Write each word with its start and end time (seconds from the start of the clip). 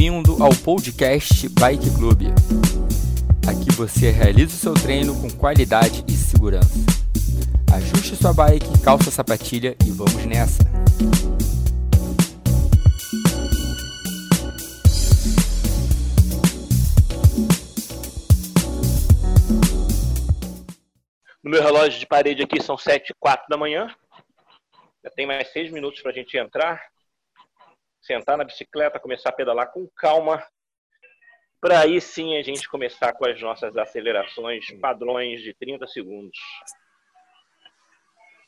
Bem-vindo 0.00 0.42
ao 0.42 0.48
podcast 0.64 1.46
Bike 1.50 1.90
Club. 1.94 2.22
Aqui 3.46 3.70
você 3.76 4.10
realiza 4.10 4.54
o 4.54 4.58
seu 4.58 4.72
treino 4.72 5.14
com 5.20 5.28
qualidade 5.28 6.02
e 6.08 6.12
segurança. 6.12 6.72
Ajuste 7.70 8.16
sua 8.16 8.32
bike, 8.32 8.80
calça 8.82 9.10
a 9.10 9.12
sapatilha 9.12 9.76
e 9.86 9.90
vamos 9.90 10.24
nessa! 10.24 10.62
No 21.44 21.50
meu 21.50 21.62
relógio 21.62 22.00
de 22.00 22.06
parede 22.06 22.42
aqui 22.42 22.62
são 22.62 22.78
7 22.78 23.10
e 23.10 23.14
4 23.20 23.44
da 23.50 23.58
manhã. 23.58 23.94
Já 25.04 25.10
tem 25.10 25.26
mais 25.26 25.52
6 25.52 25.70
minutos 25.70 26.00
para 26.00 26.10
a 26.10 26.14
gente 26.14 26.38
entrar, 26.38 26.80
sentar 28.10 28.36
na 28.36 28.42
bicicleta, 28.42 28.98
começar 28.98 29.28
a 29.28 29.32
pedalar 29.32 29.70
com 29.70 29.88
calma, 29.94 30.44
para 31.60 31.82
aí 31.82 32.00
sim 32.00 32.36
a 32.36 32.42
gente 32.42 32.68
começar 32.68 33.12
com 33.12 33.24
as 33.24 33.40
nossas 33.40 33.76
acelerações 33.76 34.68
padrões 34.80 35.40
de 35.42 35.54
30 35.54 35.86
segundos. 35.86 36.36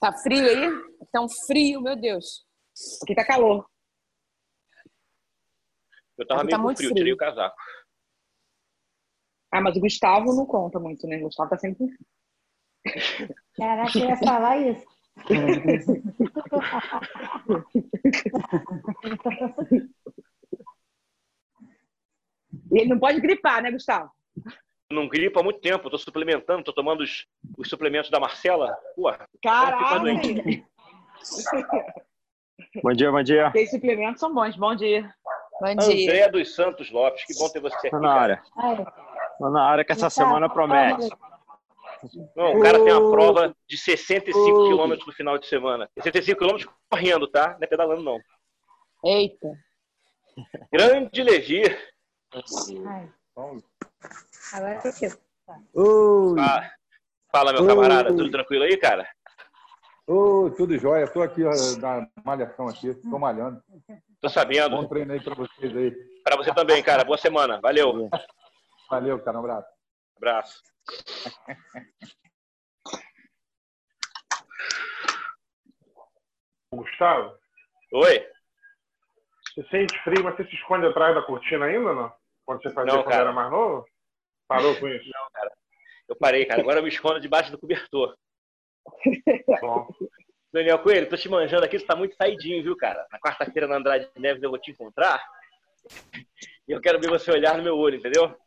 Tá 0.00 0.12
frio 0.12 0.44
aí? 0.44 0.68
Tão 1.12 1.28
frio, 1.46 1.80
meu 1.80 1.94
Deus. 1.94 2.44
Aqui 3.04 3.14
tá 3.14 3.24
calor. 3.24 3.64
Eu 6.18 6.26
tava 6.26 6.40
Aqui 6.40 6.46
meio 6.46 6.56
tá 6.56 6.58
com 6.58 6.62
muito 6.64 6.78
frio, 6.78 6.88
frio. 6.88 6.96
tirei 6.96 7.12
o 7.12 7.16
casaco. 7.16 7.56
Ah, 9.52 9.60
mas 9.60 9.76
o 9.76 9.80
Gustavo 9.80 10.34
não 10.34 10.44
conta 10.44 10.80
muito, 10.80 11.06
né? 11.06 11.18
O 11.18 11.22
Gustavo 11.26 11.50
tá 11.50 11.56
sempre 11.56 11.78
com 11.78 11.88
frio. 11.88 12.06
Caraca, 13.56 13.96
eu 13.96 14.08
ia 14.08 14.16
falar 14.16 14.56
isso. 14.58 14.91
E 22.70 22.80
ele 22.80 22.90
não 22.90 22.98
pode 22.98 23.20
gripar, 23.20 23.62
né, 23.62 23.70
Gustavo? 23.70 24.10
Não 24.90 25.08
gripo 25.08 25.40
há 25.40 25.42
muito 25.42 25.60
tempo, 25.60 25.88
tô 25.88 25.96
suplementando, 25.96 26.64
tô 26.64 26.72
tomando 26.72 27.02
os, 27.02 27.26
os 27.56 27.68
suplementos 27.68 28.10
da 28.10 28.20
Marcela. 28.20 28.76
Pô, 28.94 29.12
Caraca! 29.42 29.98
doente. 30.00 30.64
Bom 32.82 32.92
dia, 32.92 33.10
bom 33.10 33.22
dia. 33.22 33.46
Aqueles 33.48 33.70
suplementos 33.70 34.20
são 34.20 34.34
bons. 34.34 34.56
Bom 34.56 34.74
dia. 34.74 35.12
Bom 35.60 35.76
dia. 35.76 36.10
André 36.10 36.28
dos 36.28 36.54
Santos 36.54 36.90
Lopes, 36.90 37.24
que 37.24 37.34
bom 37.38 37.48
ter 37.48 37.60
você 37.60 37.76
aqui. 37.76 37.90
Tô 37.90 38.00
na 38.00 38.12
área. 38.12 38.42
Tô 39.38 39.50
na 39.50 39.64
área 39.64 39.84
que 39.84 39.92
essa 39.92 40.06
Gustavo, 40.06 40.28
semana 40.28 40.48
promete. 40.48 41.08
Não, 42.36 42.58
o 42.58 42.62
cara 42.62 42.82
tem 42.82 42.92
uma 42.92 43.10
prova 43.10 43.54
de 43.68 43.76
65 43.76 44.48
Ô. 44.48 44.68
quilômetros 44.68 45.06
no 45.06 45.12
final 45.12 45.38
de 45.38 45.46
semana. 45.46 45.88
65 45.98 46.38
quilômetros 46.38 46.72
correndo, 46.90 47.28
tá? 47.28 47.50
Não 47.50 47.58
é 47.62 47.66
pedalando, 47.66 48.02
não. 48.02 48.20
Eita. 49.04 49.52
Grande 50.72 51.22
Levi. 51.22 51.62
Agora 54.52 54.80
eu. 55.00 55.12
Oi, 55.74 56.36
Fala, 56.36 56.70
fala, 57.30 57.52
meu 57.52 57.66
camarada. 57.66 58.08
Tudo 58.08 58.30
tranquilo 58.30 58.64
aí, 58.64 58.76
cara? 58.76 59.06
oi, 60.06 60.50
tudo 60.52 60.78
jóia. 60.78 61.04
Estou 61.04 61.22
aqui 61.22 61.44
ó, 61.44 61.52
na 61.80 62.08
malhação 62.24 62.68
aqui, 62.68 62.88
estou 62.88 63.18
malhando. 63.18 63.62
Tô 64.20 64.28
sabendo. 64.28 64.76
Bom 64.76 64.88
treino 64.88 65.12
aí 65.12 65.20
para 65.20 65.34
vocês 65.34 65.76
aí. 65.76 65.90
Pra 66.24 66.36
você 66.36 66.54
também, 66.54 66.82
cara. 66.82 67.04
Boa 67.04 67.18
semana. 67.18 67.60
Valeu. 67.60 68.08
Valeu, 68.90 69.18
cara, 69.20 69.36
um 69.36 69.40
abraço. 69.40 69.68
Abraço. 70.22 70.62
Gustavo, 76.72 77.36
Oi. 77.92 78.26
você 79.52 79.68
sente 79.68 79.98
frio, 80.04 80.22
mas 80.22 80.36
você 80.36 80.44
se 80.44 80.54
esconde 80.54 80.86
atrás 80.86 81.12
da 81.12 81.22
cortina 81.22 81.66
ainda, 81.66 81.88
ou 81.90 81.94
não? 81.96 82.14
Quando 82.46 82.62
você 82.62 82.70
fazia 82.70 82.92
Não, 82.92 83.02
quando 83.02 83.10
cara. 83.10 83.24
era 83.24 83.32
mais 83.32 83.50
novo? 83.50 83.84
Parou 84.46 84.78
com 84.78 84.88
isso? 84.88 85.10
Eu 86.08 86.14
parei, 86.14 86.46
cara. 86.46 86.60
Agora 86.60 86.78
eu 86.78 86.84
me 86.84 86.88
escondo 86.88 87.20
debaixo 87.20 87.50
do 87.50 87.58
cobertor. 87.58 88.16
Bom, 89.60 89.88
Daniel 90.52 90.78
Coelho, 90.78 91.08
tô 91.08 91.16
te 91.16 91.28
manjando 91.28 91.64
aqui. 91.64 91.80
Você 91.80 91.86
tá 91.86 91.96
muito 91.96 92.14
saidinho, 92.14 92.62
viu, 92.62 92.76
cara? 92.76 93.04
Na 93.10 93.18
quarta-feira 93.18 93.66
na 93.66 93.76
Andrade 93.76 94.08
Neves 94.16 94.42
eu 94.42 94.50
vou 94.50 94.58
te 94.58 94.70
encontrar. 94.70 95.20
E 96.68 96.72
eu 96.72 96.80
quero 96.80 97.00
ver 97.00 97.10
você 97.10 97.30
olhar 97.32 97.56
no 97.56 97.64
meu 97.64 97.76
olho, 97.76 97.96
entendeu? 97.96 98.38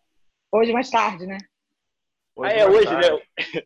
Hoje 0.53 0.71
mais 0.71 0.89
tarde, 0.89 1.27
né? 1.27 1.37
Ah, 2.43 2.51
é 2.51 2.65
hoje, 2.67 2.85
tarde. 2.85 3.09
né? 3.09 3.19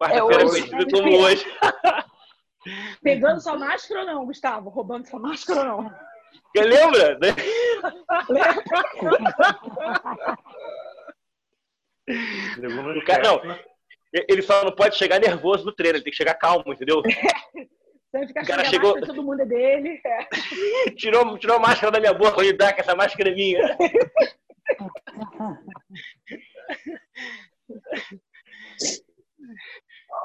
Quarta-feira 0.00 0.16
É 0.16 0.18
é 0.42 0.44
hoje. 0.46 0.68
conhecido 0.70 0.90
como 0.96 1.18
hoje. 1.18 1.44
Pegando 3.02 3.40
sua 3.40 3.56
máscara 3.58 4.00
ou 4.00 4.06
não, 4.06 4.26
Gustavo? 4.26 4.68
Roubando 4.70 5.06
sua 5.08 5.18
máscara 5.20 5.74
ou 5.74 5.82
não? 5.82 5.94
Você 6.54 6.62
lembra? 6.64 7.18
né? 7.20 7.28
O 12.98 13.04
cara, 13.04 13.22
não, 13.22 13.44
né? 13.44 13.60
ele 14.28 14.42
só 14.42 14.64
não 14.64 14.72
pode 14.72 14.96
chegar 14.96 15.20
nervoso 15.20 15.64
no 15.64 15.72
treino, 15.72 15.96
ele 15.96 16.04
tem 16.04 16.10
que 16.10 16.16
chegar 16.16 16.34
calmo, 16.34 16.72
entendeu? 16.72 17.02
Você 18.12 18.26
fica 18.26 18.42
O 18.42 18.46
cara 18.46 18.64
chegou- 18.64 18.94
máscara 18.94 19.06
todo 19.14 19.22
mundo 19.24 19.40
é 19.42 19.46
dele. 19.46 20.00
É. 20.04 20.90
Tirou, 20.96 21.38
tirou 21.38 21.56
a 21.56 21.60
máscara 21.60 21.92
da 21.92 22.00
minha 22.00 22.12
boca, 22.14 22.40
ele 22.40 22.52
dá 22.52 22.72
que 22.72 22.80
essa 22.80 22.94
máscara 22.96 23.30
é 23.30 23.34
minha. 23.34 23.76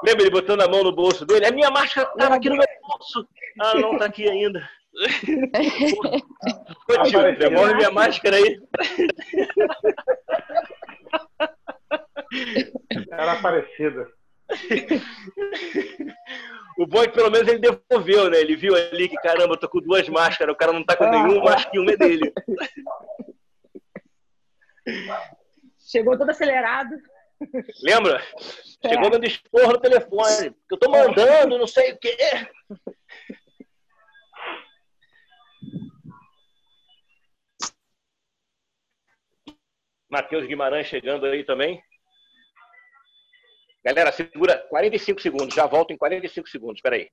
Lembra 0.04 0.22
ele 0.22 0.30
botando 0.30 0.62
a 0.62 0.68
mão 0.68 0.82
no 0.82 0.94
bolso 0.94 1.24
dele? 1.24 1.46
A 1.46 1.52
minha 1.52 1.70
máscara 1.70 2.08
tava 2.16 2.36
aqui 2.36 2.48
no 2.48 2.56
meu 2.56 2.66
bolso. 2.82 3.28
Ah, 3.60 3.74
não, 3.74 3.98
tá 3.98 4.06
aqui 4.06 4.28
ainda. 4.28 4.68
Ô, 6.88 7.02
tio, 7.04 7.38
devolve 7.38 7.74
minha 7.74 7.90
máscara 7.90 8.36
aí. 8.36 8.60
Era 13.10 13.36
parecida. 13.40 14.10
O 16.78 16.86
bom 16.86 17.02
é 17.02 17.08
que 17.08 17.14
pelo 17.14 17.30
menos 17.30 17.48
ele 17.48 17.58
devolveu, 17.58 18.30
né? 18.30 18.38
Ele 18.38 18.56
viu 18.56 18.74
ali 18.74 19.08
que, 19.08 19.16
caramba, 19.16 19.54
eu 19.54 19.58
tô 19.58 19.68
com 19.68 19.80
duas 19.80 20.08
máscaras, 20.08 20.54
o 20.54 20.58
cara 20.58 20.72
não 20.72 20.84
tá 20.84 20.96
com 20.96 21.08
nenhuma, 21.08 21.54
acho 21.54 21.70
que 21.70 21.78
uma 21.78 21.92
é 21.92 21.96
dele. 21.96 22.32
Chegou 25.90 26.18
todo 26.18 26.30
acelerado. 26.30 26.94
Lembra? 27.82 28.20
É. 28.82 28.88
Chegou 28.88 29.10
dando 29.10 29.26
esporro 29.26 29.72
no 29.72 29.80
telefone. 29.80 30.50
Que 30.68 30.74
eu 30.74 30.78
tô 30.78 30.90
mandando, 30.90 31.58
não 31.58 31.66
sei 31.66 31.92
o 31.92 31.98
quê. 31.98 32.16
Matheus 40.08 40.46
Guimarães 40.46 40.86
chegando 40.86 41.26
aí 41.26 41.44
também. 41.44 41.82
Galera, 43.84 44.10
segura 44.12 44.58
45 44.68 45.20
segundos. 45.20 45.54
Já 45.54 45.66
volto 45.66 45.92
em 45.92 45.96
45 45.96 46.48
segundos. 46.48 46.78
Espera 46.78 46.96
aí. 46.96 47.10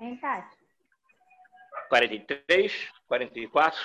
Hein, 0.00 0.16
Cássio? 0.16 0.58
43, 1.88 2.88
44, 3.06 3.78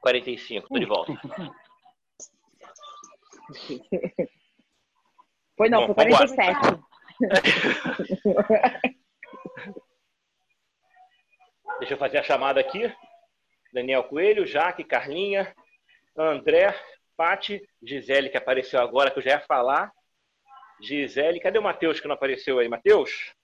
45. 0.00 0.68
Tô 0.68 0.78
de 0.78 0.86
volta. 0.86 1.12
Foi 5.56 5.70
não, 5.70 5.86
Bom, 5.86 5.94
foi 5.94 6.10
vambora. 6.10 6.26
47. 6.36 6.82
Deixa 11.78 11.94
eu 11.94 11.98
fazer 11.98 12.18
a 12.18 12.22
chamada 12.22 12.60
aqui. 12.60 12.92
Daniel 13.72 14.04
Coelho, 14.04 14.46
Jaque, 14.46 14.84
Carlinha, 14.84 15.54
André, 16.16 16.74
Pati, 17.16 17.66
Gisele, 17.82 18.28
que 18.28 18.36
apareceu 18.36 18.80
agora, 18.80 19.10
que 19.10 19.18
eu 19.18 19.22
já 19.22 19.30
ia 19.30 19.40
falar. 19.40 19.90
Gisele, 20.82 21.40
cadê 21.40 21.58
o 21.58 21.62
Matheus 21.62 22.00
que 22.00 22.08
não 22.08 22.14
apareceu 22.14 22.58
aí? 22.58 22.68
Matheus? 22.68 23.34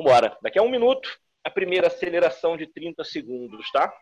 Vambora. 0.00 0.36
Daqui 0.40 0.58
a 0.58 0.62
um 0.62 0.70
minuto, 0.70 1.20
a 1.44 1.50
primeira 1.50 1.88
aceleração 1.88 2.56
de 2.56 2.66
30 2.66 3.04
segundos, 3.04 3.70
tá? 3.70 3.92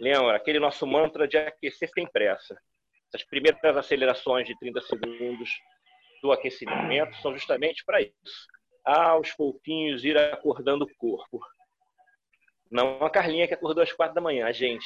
Lembra, 0.00 0.34
aquele 0.34 0.58
nosso 0.58 0.84
mantra 0.84 1.28
de 1.28 1.38
aquecer 1.38 1.88
sem 1.94 2.06
pressa. 2.06 2.60
Essas 3.08 3.24
primeiras 3.24 3.76
acelerações 3.76 4.48
de 4.48 4.58
30 4.58 4.80
segundos 4.82 5.48
do 6.20 6.32
aquecimento 6.32 7.16
são 7.18 7.32
justamente 7.32 7.84
para 7.84 8.02
isso. 8.02 8.48
Aos 8.84 9.30
pouquinhos 9.32 10.04
ir 10.04 10.18
acordando 10.18 10.84
o 10.84 10.96
corpo. 10.96 11.40
Não 12.68 13.04
a 13.04 13.10
Carlinha 13.10 13.46
que 13.46 13.54
acordou 13.54 13.84
às 13.84 13.92
quatro 13.92 14.16
da 14.16 14.20
manhã, 14.20 14.46
a 14.46 14.52
gente. 14.52 14.84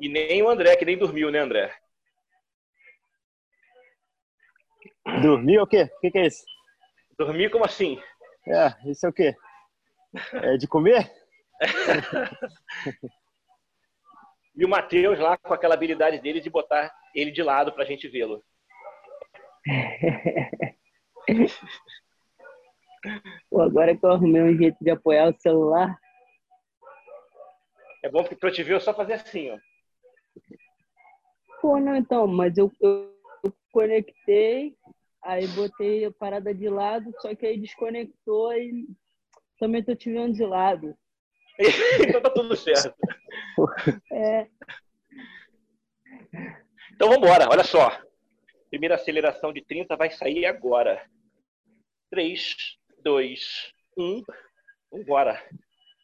E 0.00 0.08
nem 0.08 0.42
o 0.42 0.48
André, 0.48 0.76
que 0.76 0.84
nem 0.84 0.98
dormiu, 0.98 1.30
né, 1.30 1.38
André? 1.38 1.72
Dormiu 5.22 5.62
o 5.62 5.66
quê? 5.66 5.84
O 5.84 6.00
que, 6.00 6.10
que 6.10 6.18
é 6.18 6.26
isso? 6.26 6.44
Dormir 7.18 7.50
como 7.50 7.64
assim? 7.64 8.00
É, 8.46 8.74
isso 8.90 9.06
é 9.06 9.08
o 9.08 9.12
quê? 9.12 9.34
É 10.34 10.56
de 10.56 10.66
comer? 10.66 11.10
e 14.56 14.64
o 14.64 14.68
Matheus 14.68 15.18
lá 15.18 15.36
com 15.38 15.52
aquela 15.54 15.74
habilidade 15.74 16.18
dele 16.20 16.40
de 16.40 16.50
botar 16.50 16.92
ele 17.14 17.30
de 17.30 17.42
lado 17.42 17.72
pra 17.72 17.84
gente 17.84 18.08
vê-lo. 18.08 18.42
Pô, 23.50 23.60
agora 23.62 23.96
que 23.96 24.04
eu 24.04 24.10
arrumei 24.10 24.42
um 24.42 24.56
jeito 24.56 24.76
de 24.80 24.90
apoiar 24.90 25.28
o 25.28 25.40
celular. 25.40 25.96
É 28.02 28.10
bom 28.10 28.22
porque 28.22 28.36
pra 28.36 28.48
eu 28.48 28.52
te 28.52 28.62
ver 28.62 28.74
eu 28.74 28.80
só 28.80 28.92
fazer 28.92 29.14
assim, 29.14 29.50
ó. 29.50 29.58
Pô, 31.60 31.78
não, 31.78 31.96
então, 31.96 32.26
mas 32.26 32.56
eu, 32.58 32.70
eu, 32.80 33.14
eu 33.42 33.52
conectei, 33.72 34.76
aí 35.22 35.46
botei 35.48 36.04
a 36.04 36.12
parada 36.12 36.54
de 36.54 36.68
lado, 36.68 37.12
só 37.20 37.34
que 37.34 37.46
aí 37.46 37.58
desconectou 37.58 38.52
e 38.52 38.86
também 39.58 39.82
tô 39.82 39.94
te 39.94 40.12
vendo 40.12 40.34
de 40.34 40.44
lado. 40.44 40.96
então 42.06 42.20
tá 42.20 42.30
tudo 42.30 42.56
certo. 42.56 42.94
É. 44.12 44.48
Então 46.92 47.08
vamos 47.08 47.18
embora, 47.18 47.48
olha 47.48 47.62
só. 47.62 47.90
Primeira 48.68 48.96
aceleração 48.96 49.52
de 49.52 49.62
30 49.62 49.96
vai 49.96 50.10
sair 50.10 50.46
agora. 50.46 51.08
3, 52.10 52.56
2, 53.02 53.72
1. 53.96 54.22
Vambora. 54.90 55.40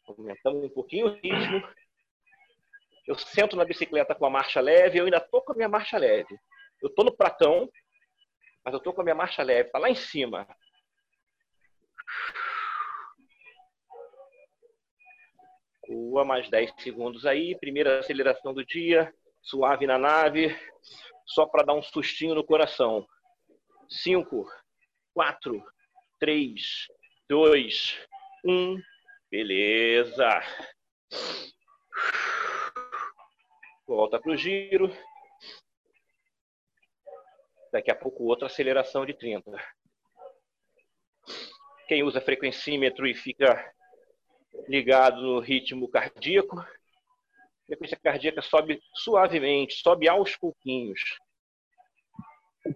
Aumentamos 0.07 0.63
um 0.63 0.69
pouquinho 0.69 1.07
o 1.07 1.13
ritmo. 1.13 1.61
Eu 3.07 3.15
sento 3.15 3.55
na 3.55 3.65
bicicleta 3.65 4.15
com 4.15 4.25
a 4.25 4.29
marcha 4.29 4.61
leve, 4.61 4.99
eu 4.99 5.05
ainda 5.05 5.19
tô 5.19 5.41
com 5.41 5.53
a 5.53 5.55
minha 5.55 5.69
marcha 5.69 5.97
leve. 5.97 6.37
Eu 6.81 6.89
tô 6.89 7.03
no 7.03 7.15
pratão, 7.15 7.69
mas 8.63 8.73
eu 8.73 8.79
tô 8.79 8.93
com 8.93 9.01
a 9.01 9.03
minha 9.03 9.15
marcha 9.15 9.41
leve, 9.43 9.69
tá 9.69 9.79
lá 9.79 9.89
em 9.89 9.95
cima. 9.95 10.47
Boa, 15.87 16.23
mais 16.23 16.49
10 16.49 16.71
segundos 16.77 17.25
aí. 17.25 17.57
Primeira 17.59 17.99
aceleração 17.99 18.53
do 18.53 18.65
dia. 18.65 19.13
Suave 19.41 19.85
na 19.85 19.97
nave. 19.97 20.55
Só 21.25 21.45
para 21.45 21.65
dar 21.65 21.73
um 21.73 21.83
sustinho 21.83 22.33
no 22.33 22.45
coração. 22.45 23.05
5, 23.89 24.49
4, 25.13 25.61
3, 26.19 26.87
2, 27.27 27.99
1. 28.45 28.81
Beleza. 29.29 30.41
Volta 33.91 34.17
para 34.17 34.31
o 34.31 34.37
giro. 34.37 34.89
Daqui 37.73 37.91
a 37.91 37.95
pouco 37.95 38.23
outra 38.23 38.47
aceleração 38.47 39.05
de 39.05 39.13
30. 39.13 39.51
Quem 41.89 42.01
usa 42.01 42.21
frequencímetro 42.21 43.05
e 43.05 43.13
fica 43.13 43.73
ligado 44.65 45.21
no 45.21 45.39
ritmo 45.41 45.89
cardíaco. 45.89 46.57
A 46.57 46.65
frequência 47.67 47.99
cardíaca 48.01 48.41
sobe 48.41 48.81
suavemente, 48.95 49.73
sobe 49.73 50.07
aos 50.07 50.37
pouquinhos. 50.37 51.19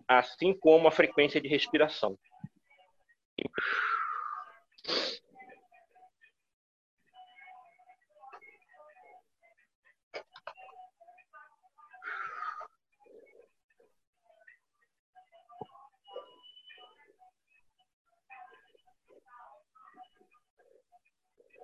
Assim 0.06 0.54
como 0.54 0.86
a 0.86 0.92
frequência 0.92 1.40
de 1.40 1.48
respiração. 1.48 2.20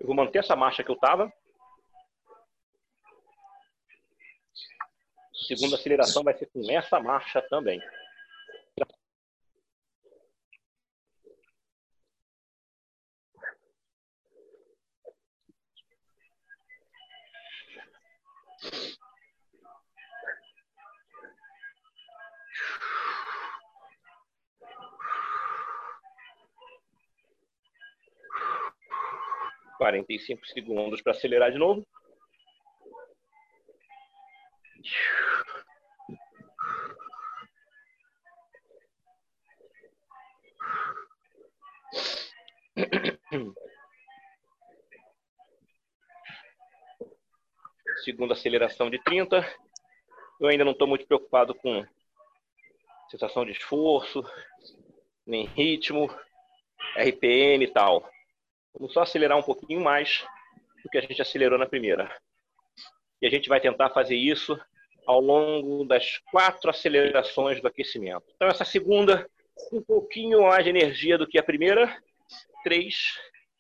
Eu 0.01 0.07
vou 0.07 0.15
manter 0.15 0.39
essa 0.39 0.55
marcha 0.55 0.83
que 0.83 0.89
eu 0.89 0.95
estava. 0.95 1.31
Segunda 5.47 5.75
aceleração 5.75 6.23
vai 6.23 6.35
ser 6.35 6.47
com 6.47 6.59
essa 6.71 6.99
marcha 6.99 7.39
também. 7.49 7.79
Quarenta 29.81 30.13
e 30.13 30.19
cinco 30.19 30.45
segundos 30.45 31.01
para 31.01 31.11
acelerar 31.11 31.51
de 31.51 31.57
novo. 31.57 31.83
Segunda 48.05 48.33
aceleração 48.33 48.87
de 48.87 49.01
30. 49.03 49.43
Eu 50.39 50.47
ainda 50.47 50.63
não 50.63 50.73
estou 50.73 50.87
muito 50.87 51.07
preocupado 51.07 51.55
com 51.55 51.83
sensação 53.09 53.43
de 53.43 53.53
esforço, 53.53 54.23
nem 55.25 55.47
ritmo, 55.47 56.07
RPM 56.95 57.65
e 57.65 57.73
tal. 57.73 58.07
Vamos 58.73 58.93
só 58.93 59.01
acelerar 59.01 59.37
um 59.37 59.43
pouquinho 59.43 59.81
mais 59.81 60.25
do 60.83 60.89
que 60.89 60.97
a 60.97 61.01
gente 61.01 61.21
acelerou 61.21 61.59
na 61.59 61.65
primeira. 61.65 62.15
E 63.21 63.27
a 63.27 63.29
gente 63.29 63.47
vai 63.47 63.59
tentar 63.59 63.89
fazer 63.89 64.15
isso 64.15 64.59
ao 65.05 65.19
longo 65.19 65.85
das 65.85 66.17
quatro 66.31 66.69
acelerações 66.69 67.61
do 67.61 67.67
aquecimento. 67.67 68.25
Então, 68.35 68.47
essa 68.47 68.65
segunda, 68.65 69.29
um 69.71 69.81
pouquinho 69.81 70.43
mais 70.43 70.63
de 70.63 70.69
energia 70.69 71.17
do 71.17 71.27
que 71.27 71.37
a 71.37 71.43
primeira. 71.43 72.01
3, 72.63 72.95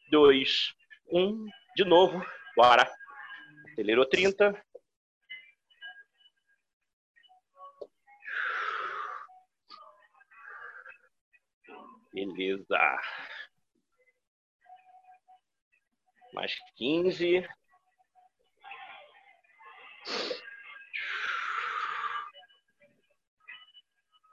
2, 0.09 0.73
1. 1.11 1.47
De 1.75 1.83
novo. 1.83 2.23
Bora. 2.55 2.89
Acelerou 3.71 4.05
30. 4.05 4.59
Beleza. 12.13 12.77
Mais 16.33 16.55
15. 16.77 17.47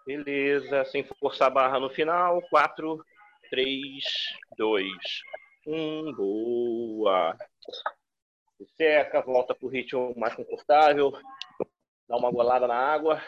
Beleza, 0.07 0.85
sem 0.87 1.05
forçar 1.05 1.49
a 1.49 1.51
barra 1.51 1.81
no 1.81 1.91
final. 1.91 2.41
4, 2.49 3.05
3, 3.51 4.05
2, 4.57 4.89
1. 5.67 6.13
Boa. 6.15 7.37
Se 8.57 8.67
seca, 8.77 9.21
volta 9.21 9.55
para 9.55 9.67
o 9.67 9.69
ritmo 9.69 10.15
mais 10.17 10.35
confortável. 10.35 11.13
Dá 12.09 12.17
uma 12.17 12.31
golada 12.31 12.67
na 12.67 12.77
água. 12.77 13.21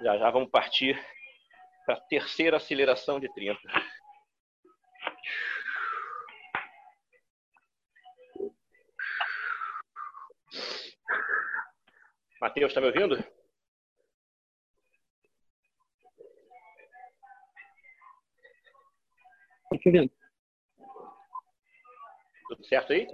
Já 0.00 0.16
já 0.16 0.30
vamos 0.30 0.50
partir 0.50 0.98
a 1.94 2.00
terceira 2.00 2.56
aceleração 2.56 3.18
de 3.18 3.32
30. 3.32 3.58
Matheus, 12.40 12.70
está 12.70 12.80
me 12.80 12.86
ouvindo? 12.86 13.16
Estou 19.64 19.78
te 19.78 19.88
ouvindo. 19.88 20.12
Tudo 22.48 22.64
certo 22.64 22.92
aí? 22.92 23.06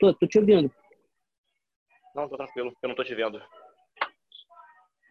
Estou 0.00 0.28
te 0.28 0.38
ouvindo. 0.38 0.83
Não, 2.14 2.28
tô 2.28 2.36
tranquilo, 2.36 2.76
eu 2.80 2.88
não 2.88 2.94
tô 2.94 3.02
te 3.02 3.14
vendo. 3.14 3.42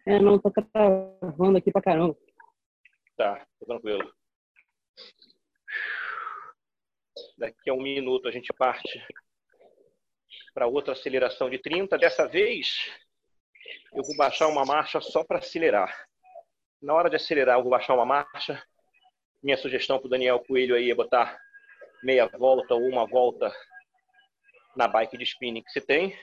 É, 0.06 0.18
não, 0.18 0.38
tá 0.38 0.50
travando 0.50 1.58
aqui 1.58 1.70
pra 1.70 1.82
caramba. 1.82 2.16
Tá, 3.16 3.46
tô 3.60 3.66
tranquilo. 3.66 4.12
Daqui 7.38 7.70
a 7.70 7.74
um 7.74 7.82
minuto 7.82 8.26
a 8.26 8.30
gente 8.30 8.52
parte 8.52 9.02
para 10.54 10.66
outra 10.66 10.92
aceleração 10.92 11.50
de 11.50 11.58
30. 11.58 11.98
Dessa 11.98 12.26
vez, 12.26 12.90
eu 13.92 14.02
vou 14.02 14.16
baixar 14.16 14.48
uma 14.48 14.64
marcha 14.64 15.00
só 15.00 15.24
para 15.24 15.38
acelerar. 15.38 16.06
Na 16.80 16.94
hora 16.94 17.10
de 17.10 17.16
acelerar, 17.16 17.58
eu 17.58 17.62
vou 17.62 17.70
baixar 17.70 17.94
uma 17.94 18.06
marcha. 18.06 18.62
Minha 19.42 19.56
sugestão 19.56 19.98
para 19.98 20.06
o 20.06 20.10
Daniel 20.10 20.40
Coelho 20.40 20.74
aí 20.74 20.90
é 20.90 20.94
botar 20.94 21.38
meia 22.02 22.26
volta 22.26 22.74
ou 22.74 22.82
uma 22.82 23.06
volta 23.06 23.54
na 24.76 24.88
bike 24.88 25.18
de 25.18 25.24
spinning 25.24 25.62
que 25.62 25.70
você 25.70 25.80
tem. 25.80 26.16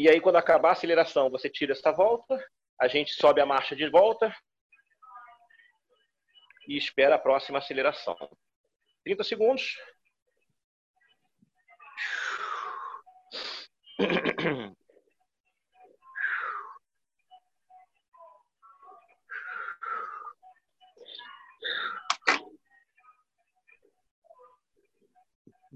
E 0.00 0.08
aí, 0.08 0.18
quando 0.18 0.36
acabar 0.36 0.70
a 0.70 0.72
aceleração, 0.72 1.28
você 1.28 1.50
tira 1.50 1.72
essa 1.72 1.92
volta, 1.92 2.42
a 2.80 2.88
gente 2.88 3.12
sobe 3.12 3.38
a 3.38 3.44
marcha 3.44 3.76
de 3.76 3.86
volta 3.90 4.34
e 6.66 6.78
espera 6.78 7.16
a 7.16 7.18
próxima 7.18 7.58
aceleração. 7.58 8.16
30 9.04 9.22
segundos. 9.24 9.76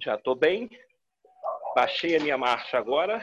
Já 0.03 0.15
estou 0.15 0.35
bem. 0.35 0.71
Baixei 1.75 2.17
a 2.17 2.21
minha 2.21 2.39
marcha 2.39 2.79
agora. 2.79 3.23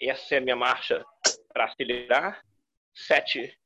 Essa 0.00 0.36
é 0.36 0.38
a 0.38 0.40
minha 0.40 0.56
marcha 0.56 1.04
para 1.52 1.64
acelerar. 1.66 2.42
Sete, 2.94 3.56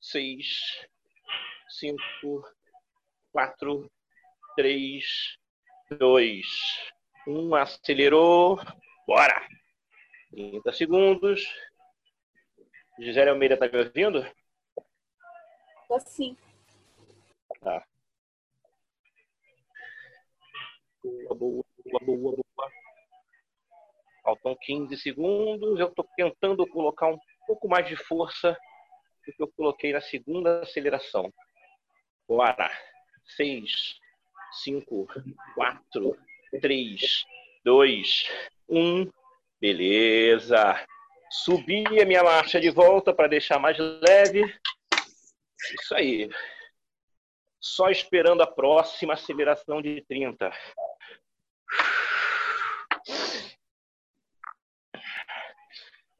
seis, 0.00 0.86
cinco, 1.68 2.44
quatro, 3.32 3.90
três, 4.54 5.38
dois, 5.98 6.46
um. 7.26 7.54
Acelerou. 7.54 8.58
Bora! 9.06 9.48
30 10.30 10.72
segundos. 10.72 11.42
Gisele 12.98 13.30
Almeida 13.30 13.54
está 13.54 13.68
me 13.68 13.78
ouvindo? 13.78 14.24
Tô 15.88 15.98
sim. 16.00 16.36
Tá. 17.60 17.84
Boa, 21.02 21.34
boa, 21.34 21.64
boa, 21.84 22.04
boa, 22.04 22.36
boa. 22.56 22.81
Faltam 24.22 24.56
15 24.60 24.96
segundos. 24.98 25.80
Eu 25.80 25.88
estou 25.88 26.08
tentando 26.16 26.66
colocar 26.66 27.08
um 27.08 27.18
pouco 27.46 27.68
mais 27.68 27.86
de 27.86 27.96
força 27.96 28.56
do 29.26 29.32
que 29.32 29.42
eu 29.42 29.52
coloquei 29.56 29.92
na 29.92 30.00
segunda 30.00 30.60
aceleração. 30.60 31.32
Bora. 32.28 32.70
6, 33.36 33.98
5, 34.64 35.06
4, 35.54 36.18
3, 36.60 37.24
2, 37.64 38.30
1. 38.68 39.10
Beleza. 39.60 40.86
Subi 41.30 41.84
a 42.00 42.04
minha 42.04 42.22
marcha 42.22 42.60
de 42.60 42.68
volta 42.70 43.14
para 43.14 43.28
deixar 43.28 43.58
mais 43.58 43.78
leve. 43.78 44.42
Isso 45.80 45.94
aí. 45.94 46.28
Só 47.60 47.88
esperando 47.90 48.42
a 48.42 48.46
próxima 48.46 49.14
aceleração 49.14 49.80
de 49.80 50.04
30. 50.08 50.52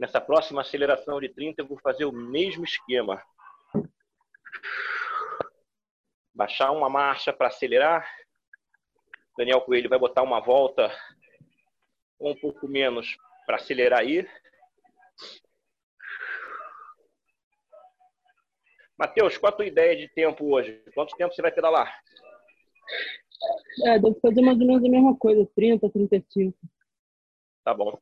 Nessa 0.03 0.21
próxima 0.21 0.63
aceleração 0.63 1.21
de 1.21 1.29
30, 1.29 1.63
eu 1.63 1.67
vou 1.69 1.79
fazer 1.79 2.05
o 2.05 2.11
mesmo 2.11 2.65
esquema. 2.65 3.23
Baixar 6.35 6.73
uma 6.73 6.91
marcha 6.91 7.33
para 7.33 7.47
acelerar. 7.47 8.05
Daniel 9.39 9.61
Coelho 9.61 9.89
vai 9.89 10.01
botar 10.01 10.25
uma 10.25 10.41
volta 10.41 10.91
um 12.19 12.35
pouco 12.35 12.67
menos 12.67 13.17
para 13.47 13.59
acelerar 13.59 14.01
aí. 14.01 14.29
Matheus, 18.99 19.39
qual 19.39 19.53
a 19.53 19.57
tua 19.57 19.67
ideia 19.67 19.97
de 19.97 20.09
tempo 20.09 20.53
hoje? 20.53 20.83
Quanto 20.97 21.15
tempo 21.15 21.33
você 21.33 21.43
vai 21.43 21.53
pedalar? 21.53 21.97
É, 23.85 24.01
deve 24.01 24.19
fazer 24.19 24.41
mais 24.41 24.61
ou 24.61 24.67
menos 24.67 24.85
a 24.85 24.89
mesma 24.89 25.17
coisa, 25.17 25.49
30, 25.55 25.89
35. 25.89 26.59
Tá 27.63 27.73
bom. 27.73 27.97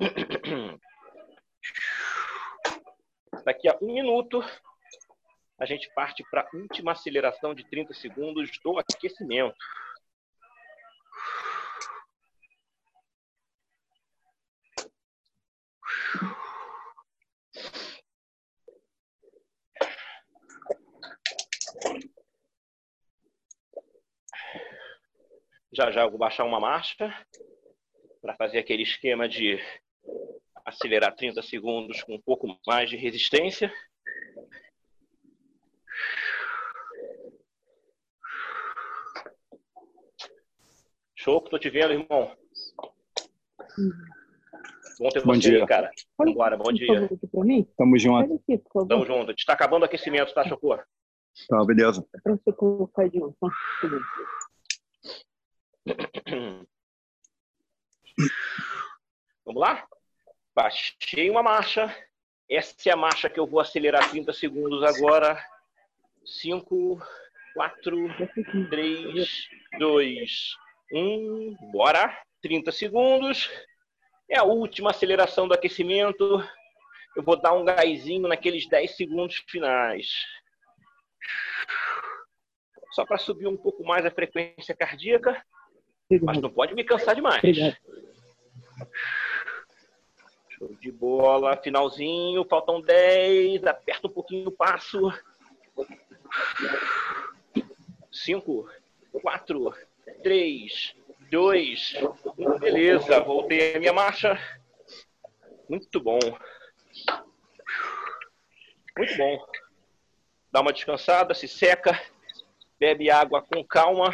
Daqui 3.44 3.68
a 3.68 3.76
um 3.82 3.92
minuto, 3.92 4.42
a 5.58 5.66
gente 5.66 5.92
parte 5.94 6.24
para 6.30 6.42
a 6.42 6.56
última 6.56 6.92
aceleração 6.92 7.54
de 7.54 7.68
30 7.68 7.92
segundos 7.92 8.50
do 8.64 8.78
aquecimento. 8.78 9.54
Já 25.72 25.90
já 25.90 26.02
eu 26.02 26.10
vou 26.10 26.18
baixar 26.18 26.44
uma 26.44 26.58
marcha 26.58 27.14
para 28.20 28.34
fazer 28.36 28.58
aquele 28.58 28.82
esquema 28.82 29.28
de 29.28 29.58
acelerar 30.64 31.14
30 31.14 31.42
segundos 31.42 32.02
com 32.02 32.14
um 32.14 32.20
pouco 32.20 32.58
mais 32.66 32.88
de 32.88 32.96
resistência. 32.96 33.72
Show, 41.16 41.42
que 41.42 41.50
tô 41.50 41.58
te 41.58 41.68
vendo, 41.68 41.92
irmão. 41.92 42.34
Bom 44.98 45.08
ter 45.10 45.24
Bom 45.24 45.34
você 45.34 45.40
dia. 45.40 45.62
aí, 45.62 45.66
cara. 45.66 45.90
Vambora, 46.18 46.56
bom 46.56 46.72
dia. 46.72 47.08
Tamo 47.76 47.98
junto. 47.98 48.34
Aqui, 48.34 48.62
favor. 48.72 48.88
Tamo 48.88 49.06
junto. 49.06 49.24
A 49.24 49.32
gente 49.32 49.46
tá 49.46 49.52
acabando 49.52 49.82
o 49.82 49.84
aquecimento, 49.84 50.32
tá, 50.32 50.46
Chocô? 50.46 50.76
Tá, 50.76 51.64
beleza. 51.66 52.04
Pra 52.22 52.34
você 52.34 52.52
colocar 52.52 53.08
de 53.08 53.18
novo. 53.18 53.36
Vamos 59.44 59.60
lá? 59.60 59.86
Baixei 60.54 61.30
uma 61.30 61.42
marcha. 61.42 61.94
Essa 62.48 62.88
é 62.88 62.92
a 62.92 62.96
marcha 62.96 63.30
que 63.30 63.38
eu 63.38 63.46
vou 63.46 63.60
acelerar 63.60 64.10
30 64.10 64.32
segundos 64.32 64.82
agora. 64.82 65.42
5, 66.24 67.00
4, 67.54 67.96
3, 68.68 69.48
2, 69.78 70.56
1. 70.92 71.56
Bora. 71.72 72.20
30 72.42 72.72
segundos. 72.72 73.50
É 74.28 74.38
a 74.38 74.44
última 74.44 74.90
aceleração 74.90 75.46
do 75.46 75.54
aquecimento. 75.54 76.42
Eu 77.16 77.22
vou 77.22 77.40
dar 77.40 77.52
um 77.52 77.64
gásinho 77.64 78.28
naqueles 78.28 78.68
10 78.68 78.96
segundos 78.96 79.42
finais. 79.48 80.08
Só 82.92 83.04
para 83.04 83.18
subir 83.18 83.46
um 83.46 83.56
pouco 83.56 83.84
mais 83.84 84.04
a 84.04 84.10
frequência 84.10 84.74
cardíaca, 84.74 85.44
mas 86.22 86.38
não 86.38 86.50
pode 86.50 86.74
me 86.74 86.84
cansar 86.84 87.14
demais. 87.14 87.38
Obrigado. 87.38 87.76
Show 90.60 90.74
de 90.78 90.92
bola. 90.92 91.56
Finalzinho, 91.56 92.44
faltam 92.44 92.82
10. 92.82 93.64
Aperta 93.64 94.06
um 94.06 94.10
pouquinho 94.10 94.48
o 94.48 94.52
passo. 94.52 95.10
5, 98.12 98.70
4, 99.22 99.74
3, 100.22 100.94
2, 101.30 101.94
1. 102.36 102.58
Beleza, 102.58 103.20
voltei 103.20 103.74
a 103.74 103.78
minha 103.80 103.92
marcha. 103.94 104.38
Muito 105.66 105.98
bom. 105.98 106.18
Muito 108.98 109.16
bom. 109.16 109.46
Dá 110.52 110.60
uma 110.60 110.74
descansada, 110.74 111.32
se 111.32 111.48
seca, 111.48 111.98
bebe 112.78 113.10
água 113.10 113.40
com 113.40 113.64
calma. 113.64 114.12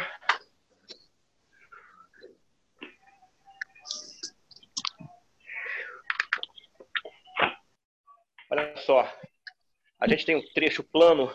Olha 8.57 8.75
só, 8.77 9.13
a 9.99 10.07
gente 10.07 10.25
tem 10.25 10.35
um 10.35 10.41
trecho 10.51 10.83
plano 10.83 11.31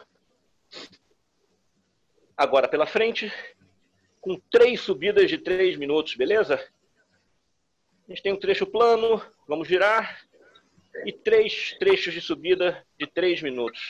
agora 2.36 2.66
pela 2.66 2.84
frente 2.84 3.32
com 4.20 4.40
três 4.50 4.80
subidas 4.80 5.30
de 5.30 5.38
três 5.38 5.76
minutos, 5.76 6.16
beleza? 6.16 6.54
A 8.08 8.10
gente 8.10 8.24
tem 8.24 8.32
um 8.32 8.40
trecho 8.40 8.66
plano, 8.66 9.22
vamos 9.46 9.68
girar, 9.68 10.20
e 11.06 11.12
três 11.12 11.76
trechos 11.78 12.12
de 12.12 12.20
subida 12.20 12.84
de 12.98 13.06
três 13.06 13.40
minutos. 13.40 13.80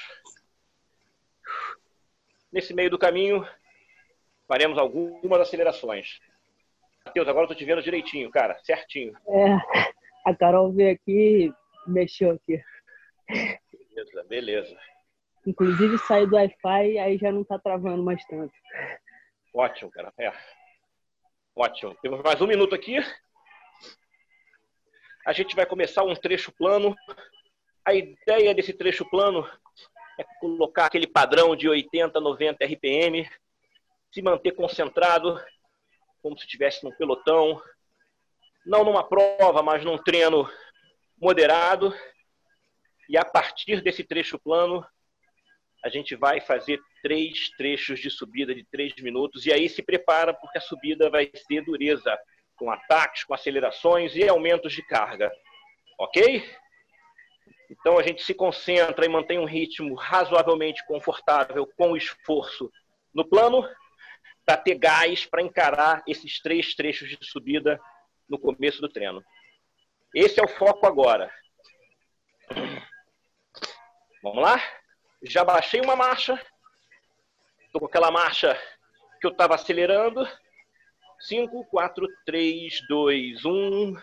Nesse 2.53 2.75
meio 2.75 2.91
do 2.91 2.99
caminho, 2.99 3.49
faremos 4.47 4.77
algumas 4.77 5.41
acelerações. 5.41 6.21
Matheus, 7.07 7.27
agora 7.27 7.45
eu 7.45 7.49
tô 7.49 7.55
te 7.55 7.65
vendo 7.65 7.81
direitinho, 7.81 8.31
cara, 8.31 8.59
certinho. 8.63 9.17
É, 9.27 9.57
a 10.27 10.37
Carol 10.37 10.71
veio 10.71 10.93
aqui 10.93 11.51
mexeu 11.87 12.33
aqui. 12.33 12.63
Beleza, 13.33 14.25
beleza. 14.29 14.79
Inclusive 15.47 15.99
saí 15.99 16.27
do 16.27 16.37
Wi-Fi 16.37 16.99
aí 16.99 17.19
já 17.19 17.33
não 17.33 17.43
tá 17.43 17.59
travando 17.59 18.03
mais 18.03 18.25
tanto. 18.27 18.53
Ótimo, 19.55 19.91
cara. 19.91 20.13
É. 20.19 20.33
Ótimo. 21.55 21.95
Temos 22.03 22.23
mais 22.23 22.41
um 22.41 22.47
minuto 22.47 22.75
aqui. 22.75 22.97
A 25.27 25.33
gente 25.33 25.55
vai 25.55 25.67
começar 25.67 26.03
um 26.03 26.15
trecho 26.15 26.53
plano. 26.53 26.97
A 27.85 27.95
ideia 27.95 28.55
desse 28.55 28.73
trecho 28.73 29.09
plano 29.09 29.49
é 30.19 30.25
colocar 30.41 30.87
aquele 30.87 31.07
padrão 31.07 31.57
de 31.57 31.69
80, 31.69 32.21
90 32.21 32.65
RPM, 32.65 33.29
se 34.13 34.23
manter 34.23 34.53
concentrado, 34.53 35.41
como 36.23 36.39
se 36.39 36.45
estivesse 36.45 36.85
num 36.85 36.93
pelotão, 36.93 37.61
não 38.65 38.85
numa 38.85 39.03
prova, 39.03 39.63
mas 39.63 39.85
num 39.85 39.99
treino 39.99 40.49
moderado. 41.21 41.95
E 43.13 43.19
a 43.19 43.27
partir 43.27 43.83
desse 43.83 44.03
trecho 44.03 44.39
plano, 44.39 44.83
a 45.85 45.91
gente 45.91 46.17
vai 46.17 46.41
fazer 46.41 46.81
três 47.03 47.51
trechos 47.51 48.01
de 48.01 48.09
subida 48.09 48.55
de 48.55 48.65
três 48.65 48.95
minutos 49.03 49.45
e 49.45 49.53
aí 49.53 49.69
se 49.69 49.83
prepara 49.83 50.33
porque 50.33 50.57
a 50.57 50.63
subida 50.63 51.11
vai 51.11 51.31
ser 51.47 51.63
dureza, 51.63 52.19
com 52.57 52.71
ataques, 52.71 53.23
com 53.25 53.35
acelerações 53.35 54.17
e 54.17 54.27
aumentos 54.27 54.73
de 54.73 54.83
carga. 54.87 55.31
Ok? 55.99 56.43
Então 57.69 57.99
a 57.99 58.03
gente 58.03 58.23
se 58.23 58.33
concentra 58.33 59.05
e 59.05 59.11
mantém 59.11 59.39
um 59.39 59.45
ritmo 59.45 59.95
razoavelmente 59.95 60.83
confortável 60.87 61.67
com 61.77 61.95
esforço 61.95 62.73
no 63.13 63.29
plano 63.29 63.63
para 64.47 64.57
ter 64.57 64.77
gás 64.77 65.27
para 65.27 65.43
encarar 65.43 66.03
esses 66.09 66.41
três 66.41 66.75
trechos 66.75 67.11
de 67.11 67.19
subida 67.21 67.79
no 68.27 68.39
começo 68.39 68.81
do 68.81 68.89
treino. 68.89 69.23
Esse 70.15 70.41
é 70.41 70.43
o 70.43 70.49
foco 70.49 70.87
agora. 70.87 71.31
Vamos 74.23 74.41
lá? 74.41 74.63
Já 75.25 75.45
baixei 75.45 75.81
uma 75.81 75.97
marcha. 75.97 76.41
Estou 77.67 77.81
com 77.81 77.87
aquela 77.87 78.09
marcha 78.09 78.57
que 79.21 79.27
eu 79.27 79.33
estava 79.33 79.57
acelerando. 79.57 80.25
5, 81.19 81.65
4, 81.65 82.07
3, 82.25 82.87
2, 82.89 83.45
1. 83.45 83.97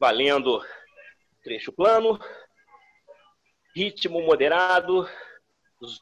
Valendo. 0.00 0.60
Trecho 1.44 1.72
plano. 1.72 2.18
Ritmo 3.76 4.20
moderado. 4.22 5.08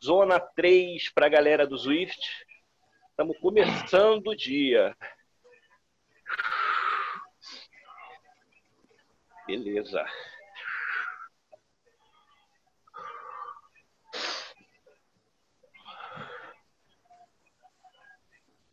Zona 0.02 0.40
3 0.40 1.10
para 1.12 1.26
a 1.26 1.30
galera 1.30 1.66
do 1.66 1.76
Swift. 1.76 2.46
Estamos 3.10 3.38
começando 3.38 4.28
o 4.28 4.36
dia. 4.36 4.96
Beleza. 9.46 10.06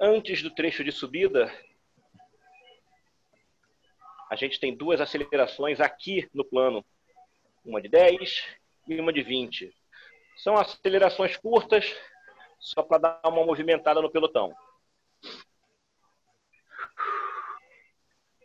Antes 0.02 0.42
do 0.42 0.50
trecho 0.50 0.82
de 0.82 0.94
subida, 0.94 1.54
a 4.32 4.36
gente 4.38 4.58
tem 4.58 4.74
duas 4.74 5.02
acelerações 5.02 5.82
aqui 5.82 6.30
no 6.34 6.46
plano. 6.46 6.86
Uma 7.66 7.82
de 7.82 7.90
10 7.90 8.46
e 8.88 8.98
uma 8.98 9.12
de 9.12 9.22
20. 9.22 9.76
São 10.38 10.56
acelerações 10.56 11.36
curtas, 11.36 11.94
só 12.62 12.82
para 12.82 12.98
dar 12.98 13.22
uma 13.26 13.46
movimentada 13.46 14.02
no 14.02 14.10
pelotão. 14.10 14.56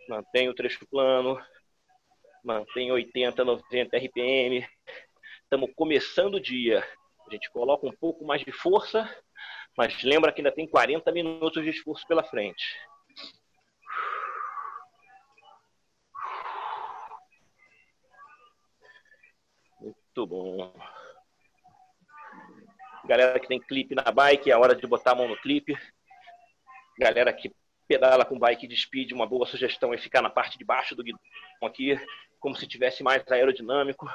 Mantém 0.09 0.49
o 0.49 0.55
trecho 0.55 0.85
plano, 0.89 1.41
mantém 2.43 2.91
80, 2.91 3.45
90 3.45 3.97
RPM. 3.97 4.69
Estamos 5.45 5.71
começando 5.77 6.35
o 6.35 6.41
dia. 6.41 6.85
A 7.29 7.31
gente 7.31 7.49
coloca 7.53 7.87
um 7.87 7.93
pouco 7.93 8.25
mais 8.25 8.45
de 8.45 8.51
força 8.51 9.09
mas 9.77 10.03
lembra 10.03 10.33
que 10.33 10.41
ainda 10.41 10.53
tem 10.53 10.67
40 10.67 11.11
minutos 11.13 11.63
de 11.63 11.71
esforço 11.71 12.07
pela 12.07 12.23
frente. 12.23 12.65
Muito 19.81 20.27
bom. 20.27 20.73
Galera 23.05 23.39
que 23.39 23.49
tem 23.49 23.61
clipe 23.61 23.95
na 23.95 24.11
bike, 24.11 24.51
é 24.51 24.57
hora 24.57 24.75
de 24.75 24.87
botar 24.87 25.13
a 25.13 25.15
mão 25.15 25.29
no 25.29 25.37
clipe. 25.37 25.77
Galera 26.99 27.33
que 27.33 27.53
pedala 27.87 28.25
com 28.25 28.39
bike 28.39 28.67
de 28.67 28.77
speed, 28.77 29.13
uma 29.13 29.27
boa 29.27 29.45
sugestão 29.45 29.93
é 29.93 29.99
ficar 29.99 30.23
na 30.23 30.31
parte 30.31 30.57
de 30.57 30.65
baixo 30.65 30.95
do 30.95 31.03
guidão 31.03 31.21
aqui, 31.63 31.99
como 32.39 32.57
se 32.57 32.67
tivesse 32.67 33.03
mais 33.03 33.23
aerodinâmico. 33.31 34.09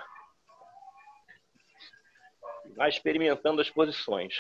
Vai 2.76 2.90
experimentando 2.90 3.62
as 3.62 3.70
posições. 3.70 4.34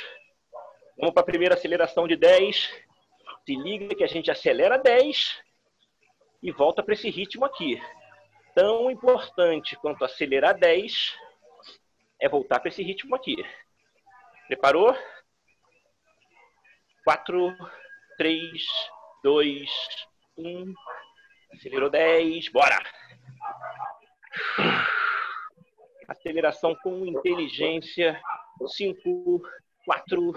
Vamos 0.99 1.13
para 1.13 1.21
a 1.21 1.25
primeira 1.25 1.55
aceleração 1.55 2.05
de 2.05 2.17
10. 2.17 2.57
Se 3.45 3.55
liga 3.55 3.95
que 3.95 4.03
a 4.03 4.07
gente 4.07 4.29
acelera 4.29 4.77
10 4.77 5.41
e 6.43 6.51
volta 6.51 6.83
para 6.83 6.93
esse 6.93 7.09
ritmo 7.09 7.45
aqui. 7.45 7.81
Tão 8.53 8.91
importante 8.91 9.77
quanto 9.77 10.03
acelerar 10.03 10.59
10 10.59 11.17
é 12.21 12.27
voltar 12.27 12.59
para 12.59 12.67
esse 12.67 12.83
ritmo 12.83 13.15
aqui. 13.15 13.37
Preparou? 14.47 14.93
4, 17.05 17.55
3, 18.17 18.67
2, 19.23 19.69
1. 20.37 20.73
Acelerou 21.53 21.89
10. 21.89 22.49
Bora! 22.49 22.77
Aceleração 26.09 26.75
com 26.83 27.05
inteligência. 27.05 28.21
5, 28.67 29.41
4, 29.89 30.33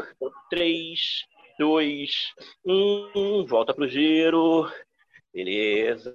3, 0.48 1.26
2, 1.58 2.34
1. 2.64 3.44
Volta 3.44 3.74
para 3.74 3.84
o 3.84 3.88
giro. 3.88 4.66
Beleza. 5.30 6.10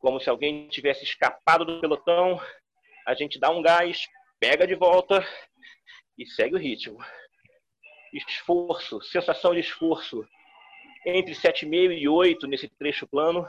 Como 0.00 0.18
se 0.18 0.28
alguém 0.28 0.66
tivesse 0.66 1.04
escapado 1.04 1.64
do 1.64 1.80
pelotão. 1.80 2.40
A 3.06 3.14
gente 3.14 3.38
dá 3.38 3.50
um 3.50 3.62
gás, 3.62 4.08
pega 4.40 4.66
de 4.66 4.74
volta 4.74 5.24
e 6.18 6.26
segue 6.26 6.56
o 6.56 6.58
ritmo. 6.58 6.98
Esforço, 8.12 9.00
sensação 9.02 9.54
de 9.54 9.60
esforço. 9.60 10.26
Entre 11.06 11.36
7,5 11.36 11.96
e 11.96 12.08
8 12.08 12.48
nesse 12.48 12.68
trecho 12.68 13.06
plano. 13.06 13.48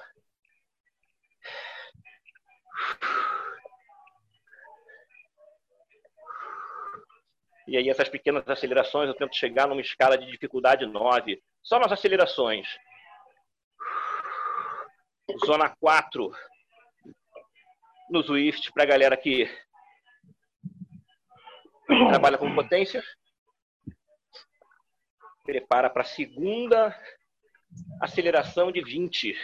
E 7.67 7.77
aí 7.77 7.89
essas 7.89 8.09
pequenas 8.09 8.47
acelerações 8.47 9.07
eu 9.07 9.15
tento 9.15 9.35
chegar 9.35 9.67
numa 9.67 9.81
escala 9.81 10.17
de 10.17 10.25
dificuldade 10.25 10.85
9. 10.85 11.41
Só 11.61 11.79
nas 11.79 11.91
acelerações. 11.91 12.67
Zona 15.45 15.69
4 15.79 16.31
no 18.09 18.21
Swift 18.21 18.71
para 18.73 18.83
a 18.83 18.87
galera 18.87 19.17
que 19.17 19.49
trabalha 22.09 22.37
com 22.37 22.53
potência. 22.53 23.03
Prepara 25.43 25.89
para 25.89 26.03
a 26.03 26.05
segunda 26.05 26.97
aceleração 28.01 28.71
de 28.71 28.81
20. 28.81 29.35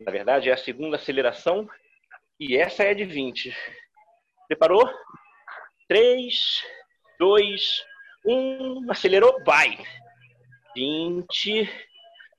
Na 0.00 0.12
verdade, 0.12 0.48
é 0.48 0.52
a 0.52 0.56
segunda 0.56 0.96
aceleração 0.96 1.68
e 2.38 2.56
essa 2.56 2.84
é 2.84 2.94
de 2.94 3.04
20. 3.04 3.54
Preparou? 4.46 4.88
3, 5.88 6.64
2, 7.18 7.84
1. 8.26 8.90
Acelerou, 8.90 9.42
vai. 9.44 9.78
20. 10.76 11.68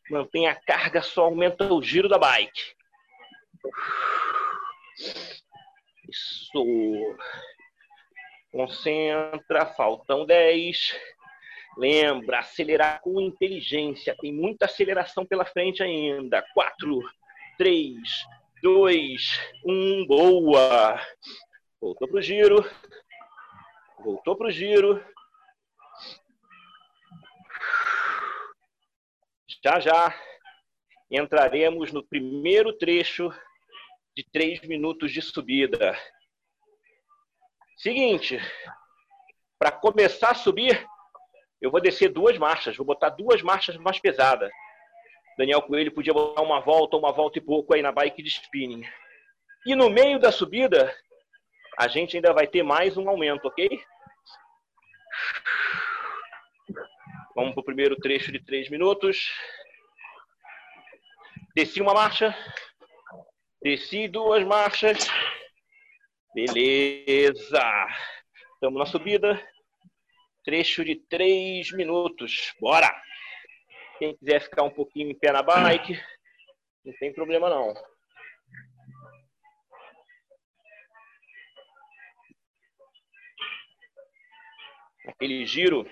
Mantém 0.10 0.48
a 0.48 0.56
carga, 0.56 1.02
só 1.02 1.26
aumenta 1.26 1.72
o 1.72 1.82
giro 1.82 2.08
da 2.08 2.18
bike. 2.18 2.76
Isso. 6.08 7.18
Concentra, 8.52 9.66
faltam 9.66 10.26
10. 10.26 10.96
Lembra, 11.78 12.40
acelerar 12.40 13.02
com 13.02 13.22
inteligência. 13.22 14.16
Tem 14.20 14.34
muita 14.34 14.66
aceleração 14.66 15.26
pela 15.26 15.46
frente 15.46 15.82
ainda. 15.84 16.44
4, 16.54 17.02
3, 17.58 17.98
2, 18.62 19.40
1. 19.66 20.06
Boa. 20.08 21.00
Voltou 21.80 22.08
pro 22.08 22.22
giro. 22.22 22.64
Voltou 24.04 24.36
para 24.36 24.48
o 24.48 24.52
giro. 24.52 25.04
Já 29.64 29.80
já 29.80 30.16
entraremos 31.12 31.92
no 31.92 32.02
primeiro 32.08 32.72
trecho 32.78 33.30
de 34.16 34.24
três 34.32 34.62
minutos 34.62 35.12
de 35.12 35.22
subida. 35.22 35.98
Seguinte, 37.78 38.40
para 39.58 39.72
começar 39.72 40.32
a 40.32 40.36
subir, 40.36 40.86
eu 41.62 41.70
vou 41.70 41.82
descer 41.82 42.10
duas 42.10 42.38
marchas, 42.38 42.78
vou 42.78 42.86
botar 42.86 43.10
duas 43.10 43.42
marchas 43.42 43.76
mais 43.78 44.00
pesadas. 44.00 44.50
Daniel 45.38 45.62
Coelho 45.62 45.94
podia 45.94 46.14
botar 46.14 46.42
uma 46.42 46.62
volta, 46.62 46.96
uma 46.96 47.12
volta 47.12 47.38
e 47.38 47.42
pouco 47.42 47.74
aí 47.74 47.82
na 47.82 47.92
bike 47.92 48.24
de 48.24 48.30
spinning. 48.30 48.84
E 49.66 49.76
no 49.76 49.90
meio 49.90 50.20
da 50.20 50.32
subida, 50.32 50.94
a 51.80 51.88
gente 51.88 52.18
ainda 52.18 52.34
vai 52.34 52.46
ter 52.46 52.62
mais 52.62 52.98
um 52.98 53.08
aumento, 53.08 53.48
ok? 53.48 53.82
Vamos 57.34 57.54
para 57.54 57.62
o 57.62 57.64
primeiro 57.64 57.96
trecho 57.96 58.34
de 58.34 58.44
três 58.44 58.70
minutos. 58.70 59.32
Desci 61.56 61.82
uma 61.82 61.94
marcha. 61.94 62.36
Desci 63.62 64.10
duas 64.10 64.44
marchas. 64.44 65.08
Beleza. 66.36 67.88
Estamos 68.56 68.78
na 68.78 68.86
subida. 68.86 69.42
Trecho 70.44 70.84
de 70.84 70.98
três 71.08 71.72
minutos. 71.72 72.54
Bora! 72.60 72.94
Quem 74.00 74.18
quiser 74.18 74.42
ficar 74.42 74.64
um 74.64 74.70
pouquinho 74.70 75.12
em 75.12 75.18
pé 75.18 75.32
na 75.32 75.42
bike, 75.42 75.98
não 76.84 76.94
tem 77.00 77.14
problema 77.14 77.50
não. 77.50 77.74
Aquele 85.10 85.46
giro 85.46 85.84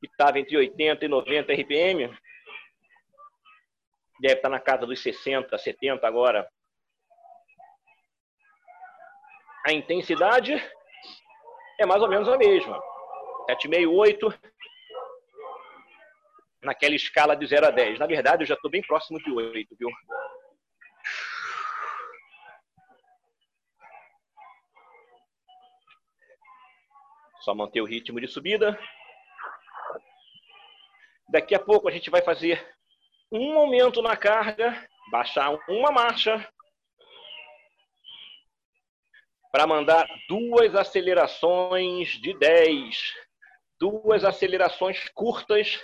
que 0.00 0.06
estava 0.06 0.38
entre 0.38 0.56
80 0.56 1.04
e 1.04 1.08
90 1.08 1.52
RPM, 1.52 2.14
deve 4.20 4.34
estar 4.34 4.48
na 4.48 4.60
casa 4.60 4.86
dos 4.86 5.02
60, 5.02 5.56
70 5.56 6.06
agora. 6.06 6.48
A 9.66 9.72
intensidade 9.72 10.52
é 11.80 11.86
mais 11.86 12.02
ou 12.02 12.08
menos 12.08 12.28
a 12.28 12.36
mesma. 12.36 12.78
7,5, 13.50 13.90
8. 13.90 14.40
Naquela 16.62 16.94
escala 16.94 17.34
de 17.34 17.46
0 17.46 17.66
a 17.66 17.70
10. 17.70 17.98
Na 17.98 18.06
verdade, 18.06 18.42
eu 18.42 18.46
já 18.46 18.54
estou 18.54 18.70
bem 18.70 18.82
próximo 18.82 19.18
de 19.18 19.32
8, 19.32 19.76
viu? 19.78 19.88
Só 27.44 27.54
manter 27.54 27.82
o 27.82 27.84
ritmo 27.84 28.18
de 28.18 28.26
subida. 28.26 28.78
Daqui 31.28 31.54
a 31.54 31.60
pouco 31.60 31.86
a 31.86 31.90
gente 31.90 32.08
vai 32.08 32.22
fazer 32.22 32.66
um 33.30 33.58
aumento 33.58 34.00
na 34.00 34.16
carga, 34.16 34.88
baixar 35.10 35.50
uma 35.68 35.92
marcha, 35.92 36.48
para 39.52 39.66
mandar 39.66 40.08
duas 40.26 40.74
acelerações 40.74 42.18
de 42.18 42.32
10. 42.38 43.12
Duas 43.78 44.24
acelerações 44.24 45.06
curtas 45.10 45.78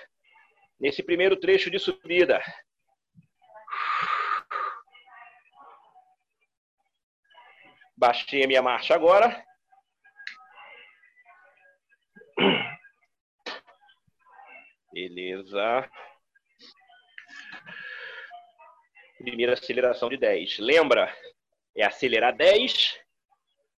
nesse 0.80 1.02
primeiro 1.02 1.36
trecho 1.36 1.70
de 1.70 1.78
subida. 1.78 2.42
Baixei 7.94 8.44
a 8.44 8.46
minha 8.46 8.62
marcha 8.62 8.94
agora. 8.94 9.44
Beleza. 14.92 15.90
Primeira 19.18 19.53
aceleração 19.53 20.09
de 20.09 20.16
10. 20.16 20.59
Lembra? 20.59 21.14
É 21.76 21.85
acelerar 21.85 22.35
10 22.35 22.98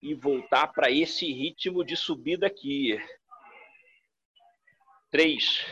e 0.03 0.14
voltar 0.14 0.68
para 0.68 0.90
esse 0.90 1.33
ritmo 1.33 1.85
de 1.85 1.96
subida 1.96 2.46
aqui. 2.46 2.96
3, 5.11 5.66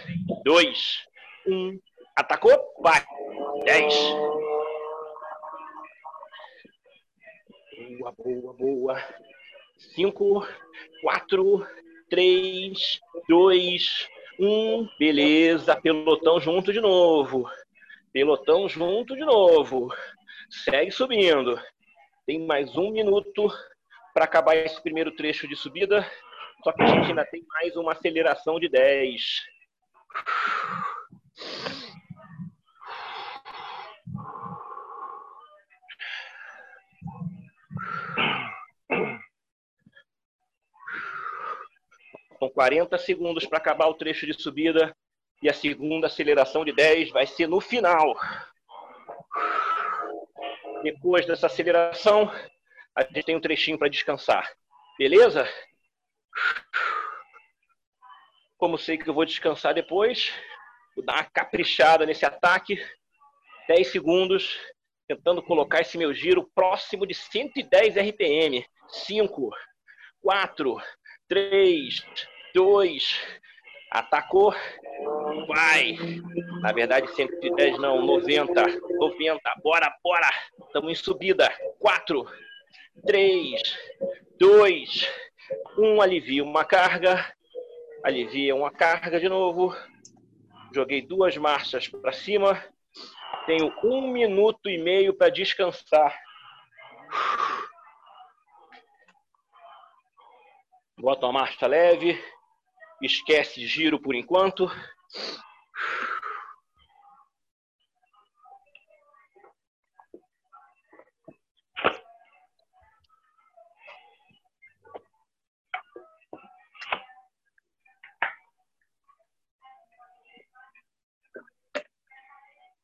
2, 0.44 1.07
1. 1.46 1.81
Atacou? 2.16 2.59
Vai. 2.81 3.05
10. 3.64 3.94
Boa, 7.98 8.12
boa, 8.12 8.53
boa. 8.55 9.14
5, 9.94 10.46
4, 11.03 11.66
3, 12.11 13.01
2, 13.29 14.09
1. 14.38 14.88
Beleza. 14.98 15.77
Pelotão 15.77 16.40
junto 16.40 16.72
de 16.72 16.81
novo. 16.81 17.48
Pelotão 18.12 18.68
junto 18.68 19.14
de 19.14 19.24
novo. 19.24 19.92
Segue 20.48 20.90
subindo. 20.90 21.61
Tem 22.27 22.46
mais 22.46 22.77
um 22.77 22.90
minuto 22.90 23.51
para 24.14 24.24
acabar 24.24 24.57
esse 24.57 24.81
primeiro 24.83 25.11
trecho 25.12 25.46
de 25.48 25.57
subida. 25.57 26.07
Só 26.62 26.72
que 26.72 26.83
a 26.83 26.87
gente 26.87 27.09
ainda 27.09 27.24
tem 27.24 27.44
mais 27.48 27.77
uma 27.77 27.92
aceleração 27.92 28.59
de 28.59 28.68
10. 28.68 29.22
São 42.38 42.48
40 42.48 42.96
segundos 42.98 43.46
para 43.46 43.59
acabar 43.59 43.88
o 43.88 43.94
trecho 43.94 44.27
de 44.27 44.35
subida 44.35 44.96
e 45.42 45.48
a 45.48 45.55
segunda 45.55 46.07
aceleração 46.07 46.64
de 46.64 46.72
10 46.72 47.11
vai 47.11 47.27
ser 47.27 47.48
no 47.48 47.61
final. 47.61 48.16
Depois 50.83 51.27
dessa 51.27 51.46
aceleração, 51.46 52.31
a 52.94 53.03
gente 53.03 53.24
tem 53.24 53.37
um 53.37 53.40
trechinho 53.40 53.79
para 53.79 53.88
descansar. 53.88 54.51
Beleza? 54.96 55.48
Como 58.57 58.79
sei 58.79 58.98
que 58.98 59.09
eu 59.09 59.14
vou 59.14 59.24
descansar 59.24 59.74
depois, 59.74 60.33
vou 60.94 61.05
dar 61.05 61.14
uma 61.14 61.24
caprichada 61.24 62.07
nesse 62.07 62.24
ataque. 62.24 62.81
10 63.68 63.88
segundos, 63.88 64.59
tentando 65.07 65.42
colocar 65.42 65.81
esse 65.81 65.98
meu 65.98 66.14
giro 66.14 66.48
próximo 66.55 67.07
de 67.07 67.14
110 67.14 67.96
RPM. 67.96 68.64
5, 68.88 69.51
4, 70.22 70.77
3, 71.28 72.06
2, 72.54 73.20
atacou, 73.90 74.54
vai. 75.46 75.96
Na 76.62 76.72
verdade, 76.72 77.14
110 77.14 77.78
não, 77.78 78.04
90, 78.04 78.52
90, 78.98 79.40
bora, 79.62 79.94
bora. 80.02 80.28
Estamos 80.66 80.90
em 80.90 80.94
subida. 80.94 81.52
4, 81.78 82.26
3, 83.06 83.60
2, 84.38 85.08
1, 85.76 86.00
alivia 86.00 86.42
uma 86.42 86.64
carga, 86.64 87.32
alivia 88.02 88.54
uma 88.54 88.70
carga 88.70 89.20
de 89.20 89.28
novo, 89.28 89.76
joguei 90.74 91.02
duas 91.02 91.36
marchas 91.36 91.88
para 91.88 92.12
cima, 92.12 92.62
tenho 93.46 93.72
um 93.84 94.10
minuto 94.10 94.68
e 94.68 94.78
meio 94.78 95.14
para 95.14 95.30
descansar. 95.30 96.14
Bota 101.00 101.26
uma 101.26 101.40
marcha 101.40 101.64
leve, 101.66 102.20
esquece 103.00 103.64
giro 103.66 104.00
por 104.00 104.16
enquanto. 104.16 104.68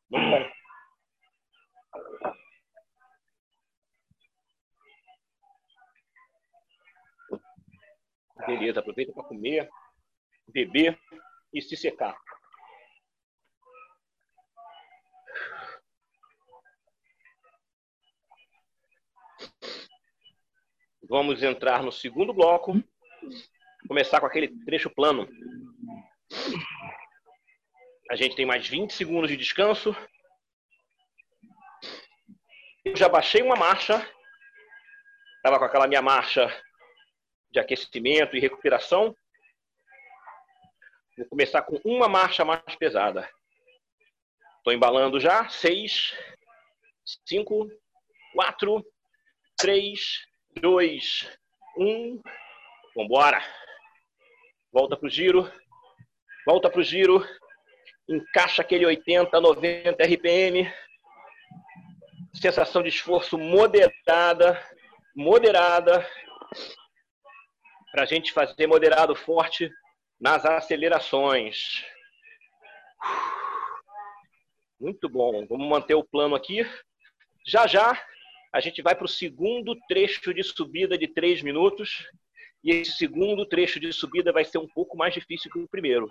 Muito 0.08 0.53
Beleza, 8.46 8.80
aproveita 8.80 9.12
para 9.12 9.24
comer, 9.24 9.68
beber 10.48 10.98
e 11.52 11.62
se 11.62 11.76
secar. 11.76 12.14
Vamos 21.08 21.42
entrar 21.42 21.82
no 21.82 21.92
segundo 21.92 22.34
bloco. 22.34 22.72
Começar 23.88 24.20
com 24.20 24.26
aquele 24.26 24.48
trecho 24.64 24.90
plano. 24.90 25.28
A 28.10 28.16
gente 28.16 28.36
tem 28.36 28.44
mais 28.44 28.66
20 28.68 28.92
segundos 28.92 29.30
de 29.30 29.36
descanso. 29.36 29.96
Eu 32.84 32.96
já 32.96 33.08
baixei 33.08 33.42
uma 33.42 33.56
marcha. 33.56 34.06
Estava 35.36 35.58
com 35.58 35.64
aquela 35.64 35.86
minha 35.86 36.02
marcha 36.02 36.48
de 37.54 37.60
aquecimento 37.60 38.36
e 38.36 38.40
recuperação. 38.40 39.16
Vou 41.16 41.26
começar 41.26 41.62
com 41.62 41.80
uma 41.84 42.08
marcha 42.08 42.44
mais 42.44 42.74
pesada. 42.76 43.30
Tô 44.64 44.72
embalando 44.72 45.20
já. 45.20 45.48
Seis, 45.48 46.12
cinco, 47.24 47.70
quatro, 48.32 48.84
três, 49.56 50.26
dois, 50.60 51.30
um. 51.78 52.20
Vambora. 52.96 53.40
Volta 54.72 54.96
pro 54.96 55.08
giro. 55.08 55.50
Volta 56.44 56.68
pro 56.68 56.82
giro. 56.82 57.24
Encaixa 58.08 58.62
aquele 58.62 58.84
80, 58.84 59.40
90 59.40 60.04
RPM. 60.04 60.72
Sensação 62.34 62.82
de 62.82 62.88
esforço 62.88 63.38
moderada. 63.38 64.60
Moderada. 65.14 66.04
Para 67.94 68.02
a 68.02 68.06
gente 68.06 68.32
fazer 68.32 68.66
moderado 68.66 69.14
forte 69.14 69.70
nas 70.20 70.44
acelerações. 70.44 71.84
Muito 74.80 75.08
bom. 75.08 75.46
Vamos 75.46 75.68
manter 75.68 75.94
o 75.94 76.02
plano 76.02 76.34
aqui. 76.34 76.68
Já 77.46 77.68
já 77.68 77.96
a 78.52 78.58
gente 78.58 78.82
vai 78.82 78.96
para 78.96 79.04
o 79.04 79.08
segundo 79.08 79.78
trecho 79.86 80.34
de 80.34 80.42
subida 80.42 80.98
de 80.98 81.06
três 81.06 81.40
minutos. 81.40 82.04
E 82.64 82.72
esse 82.72 82.90
segundo 82.94 83.46
trecho 83.46 83.78
de 83.78 83.92
subida 83.92 84.32
vai 84.32 84.44
ser 84.44 84.58
um 84.58 84.66
pouco 84.66 84.96
mais 84.96 85.14
difícil 85.14 85.48
que 85.52 85.60
o 85.60 85.68
primeiro. 85.68 86.10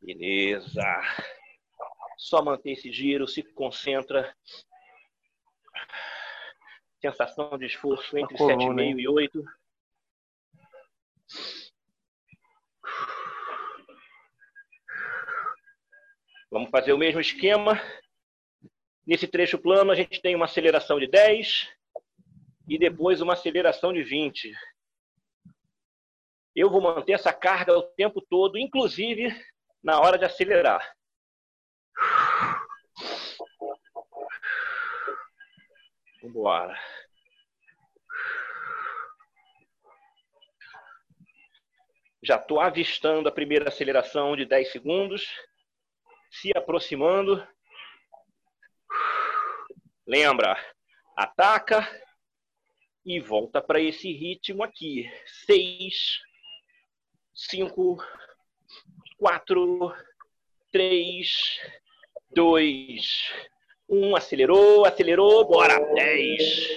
Beleza. 0.00 0.84
Só 2.16 2.44
manter 2.44 2.74
esse 2.74 2.92
giro, 2.92 3.26
se 3.26 3.42
concentra. 3.42 4.32
Sensação 7.04 7.58
de 7.58 7.66
esforço 7.66 8.16
entre 8.16 8.34
7,5 8.34 8.98
e 8.98 9.06
8. 9.06 9.44
Vamos 16.50 16.70
fazer 16.70 16.94
o 16.94 16.98
mesmo 16.98 17.20
esquema. 17.20 17.78
Nesse 19.06 19.28
trecho 19.28 19.58
plano, 19.58 19.90
a 19.90 19.94
gente 19.94 20.22
tem 20.22 20.34
uma 20.34 20.46
aceleração 20.46 20.98
de 20.98 21.06
10 21.06 21.68
e 22.66 22.78
depois 22.78 23.20
uma 23.20 23.34
aceleração 23.34 23.92
de 23.92 24.02
20. 24.02 24.50
Eu 26.56 26.70
vou 26.70 26.80
manter 26.80 27.12
essa 27.12 27.34
carga 27.34 27.76
o 27.76 27.82
tempo 27.82 28.22
todo, 28.22 28.56
inclusive 28.56 29.28
na 29.82 30.00
hora 30.00 30.16
de 30.16 30.24
acelerar. 30.24 30.96
Vambora. 36.24 36.74
Já 42.22 42.36
estou 42.36 42.58
avistando 42.60 43.28
a 43.28 43.32
primeira 43.32 43.68
aceleração 43.68 44.34
de 44.34 44.46
10 44.46 44.72
segundos 44.72 45.28
se 46.30 46.50
aproximando. 46.56 47.46
Lembra, 50.06 50.56
ataca 51.14 51.86
e 53.04 53.20
volta 53.20 53.60
para 53.60 53.78
esse 53.78 54.10
ritmo 54.10 54.62
aqui. 54.62 55.10
Seis, 55.44 56.20
cinco, 57.34 58.02
quatro, 59.18 59.94
três, 60.72 61.60
dois, 62.30 63.30
um. 63.94 64.16
Acelerou, 64.16 64.84
acelerou, 64.84 65.44
bora. 65.44 65.78
Dez. 65.94 66.68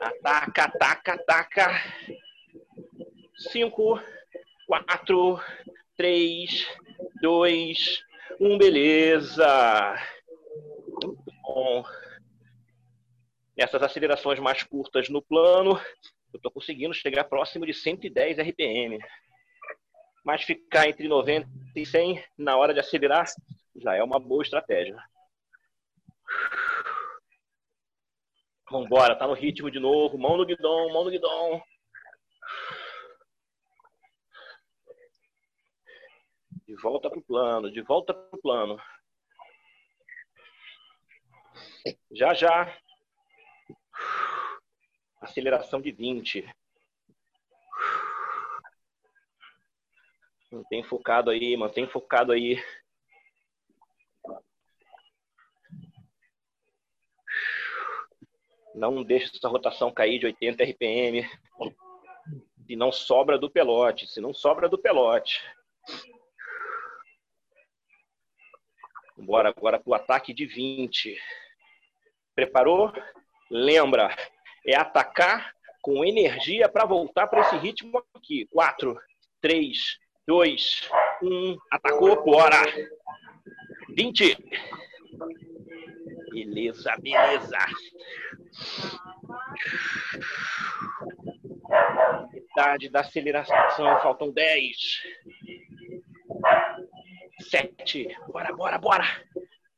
Ataca, 0.00 0.64
ataca, 0.64 1.14
ataca. 1.14 1.82
Cinco, 3.52 4.00
quatro, 4.66 5.40
três, 5.96 6.66
dois, 7.20 8.02
um, 8.40 8.58
beleza. 8.58 9.96
Muito 10.88 11.16
bom. 11.42 11.84
Nessas 13.56 13.82
acelerações 13.82 14.38
mais 14.38 14.62
curtas 14.62 15.08
no 15.08 15.22
plano, 15.22 15.80
eu 16.32 16.36
estou 16.36 16.50
conseguindo 16.50 16.92
chegar 16.92 17.24
próximo 17.24 17.64
de 17.64 17.72
110 17.72 18.38
RPM. 18.38 18.98
Mas 20.22 20.42
ficar 20.42 20.88
entre 20.88 21.08
90 21.08 21.48
e 21.74 21.86
100 21.86 22.22
na 22.36 22.56
hora 22.56 22.74
de 22.74 22.80
acelerar 22.80 23.24
já 23.76 23.94
é 23.94 24.02
uma 24.02 24.18
boa 24.18 24.42
estratégia. 24.42 24.96
Vambora, 28.70 29.16
tá 29.16 29.26
no 29.26 29.34
ritmo 29.34 29.70
de 29.70 29.78
novo. 29.78 30.18
Mão 30.18 30.36
no 30.36 30.44
guidão, 30.44 30.92
mão 30.92 31.04
no 31.04 31.10
guidão. 31.10 31.62
De 36.66 36.74
volta 36.82 37.08
para 37.08 37.18
o 37.18 37.22
plano, 37.22 37.70
de 37.70 37.80
volta 37.80 38.12
para 38.12 38.36
o 38.36 38.40
plano. 38.40 38.76
Já, 42.10 42.34
já. 42.34 42.76
Aceleração 45.20 45.80
de 45.80 45.92
20. 45.92 46.44
Mantém 50.50 50.82
focado 50.82 51.30
aí, 51.30 51.56
mantém 51.56 51.88
focado 51.88 52.32
aí. 52.32 52.56
Não 58.76 59.02
deixe 59.02 59.34
essa 59.34 59.48
rotação 59.48 59.90
cair 59.90 60.18
de 60.18 60.26
80 60.26 60.62
RPM. 60.62 61.26
Se 62.66 62.76
não 62.76 62.92
sobra 62.92 63.38
do 63.38 63.50
pelote, 63.50 64.06
se 64.06 64.20
não 64.20 64.34
sobra 64.34 64.68
do 64.68 64.76
pelote. 64.76 65.42
Bora 69.16 69.48
agora 69.48 69.80
para 69.80 69.90
o 69.90 69.94
ataque 69.94 70.34
de 70.34 70.44
20. 70.44 71.18
Preparou? 72.34 72.92
Lembra, 73.50 74.14
é 74.66 74.76
atacar 74.76 75.54
com 75.80 76.04
energia 76.04 76.68
para 76.68 76.84
voltar 76.84 77.28
para 77.28 77.40
esse 77.40 77.56
ritmo 77.56 78.04
aqui. 78.14 78.46
4, 78.52 78.94
3, 79.40 79.98
2, 80.26 80.90
1. 81.22 81.56
Atacou, 81.70 82.22
bora! 82.22 82.62
20. 83.88 84.36
Beleza, 86.36 86.94
beleza. 87.00 87.58
Metade 92.30 92.90
da 92.90 93.00
aceleração, 93.00 94.02
faltam 94.02 94.30
10 94.30 94.76
sete, 97.40 98.14
bora, 98.28 98.52
bora, 98.54 98.76
bora. 98.76 99.04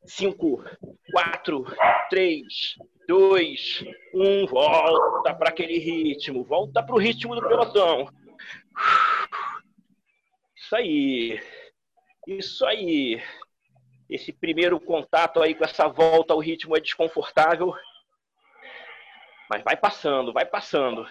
Cinco, 0.04 0.64
quatro, 1.12 1.64
três, 2.10 2.74
dois, 3.06 3.84
um, 4.12 4.44
volta 4.46 5.32
para 5.34 5.50
aquele 5.50 5.78
ritmo, 5.78 6.42
volta 6.42 6.82
para 6.82 6.94
o 6.96 6.98
ritmo 6.98 7.36
do 7.36 7.46
pelotão. 7.46 8.08
Isso 10.56 10.74
aí, 10.74 11.40
isso 12.26 12.66
aí. 12.66 13.22
Esse 14.08 14.32
primeiro 14.32 14.80
contato 14.80 15.42
aí 15.42 15.54
com 15.54 15.64
essa 15.64 15.86
volta 15.86 16.32
ao 16.32 16.40
ritmo 16.40 16.74
é 16.76 16.80
desconfortável, 16.80 17.74
mas 19.50 19.62
vai 19.62 19.76
passando, 19.76 20.32
vai 20.32 20.46
passando. 20.46 21.06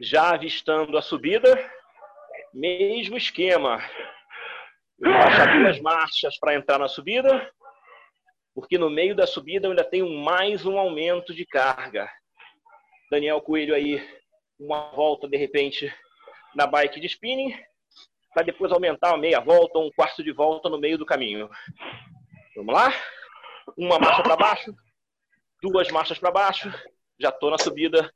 Já 0.00 0.34
avistando 0.34 0.98
a 0.98 1.02
subida, 1.02 1.70
mesmo 2.52 3.16
esquema. 3.16 3.78
Vou 4.98 5.12
achar 5.14 5.58
duas 5.58 5.80
marchas 5.80 6.36
para 6.38 6.54
entrar 6.54 6.78
na 6.78 6.88
subida, 6.88 7.52
porque 8.52 8.78
no 8.78 8.90
meio 8.90 9.14
da 9.14 9.28
subida 9.28 9.66
eu 9.66 9.70
ainda 9.70 9.84
tenho 9.84 10.08
mais 10.08 10.66
um 10.66 10.76
aumento 10.76 11.32
de 11.32 11.46
carga. 11.46 12.10
Daniel 13.10 13.40
Coelho 13.40 13.74
aí, 13.74 14.00
uma 14.58 14.90
volta 14.90 15.28
de 15.28 15.36
repente 15.36 15.92
na 16.54 16.66
bike 16.66 17.00
de 17.00 17.06
spinning, 17.06 17.54
para 18.32 18.42
depois 18.44 18.72
aumentar 18.72 19.14
a 19.14 19.18
meia 19.18 19.40
volta 19.40 19.78
ou 19.78 19.86
um 19.86 19.90
quarto 19.90 20.22
de 20.22 20.32
volta 20.32 20.68
no 20.68 20.78
meio 20.78 20.98
do 20.98 21.06
caminho. 21.06 21.48
Vamos 22.56 22.74
lá? 22.74 22.92
Uma 23.76 23.98
marcha 23.98 24.22
para 24.22 24.36
baixo, 24.36 24.74
duas 25.62 25.88
marchas 25.90 26.18
para 26.18 26.30
baixo, 26.30 26.72
já 27.18 27.28
estou 27.28 27.50
na 27.50 27.58
subida 27.58 28.10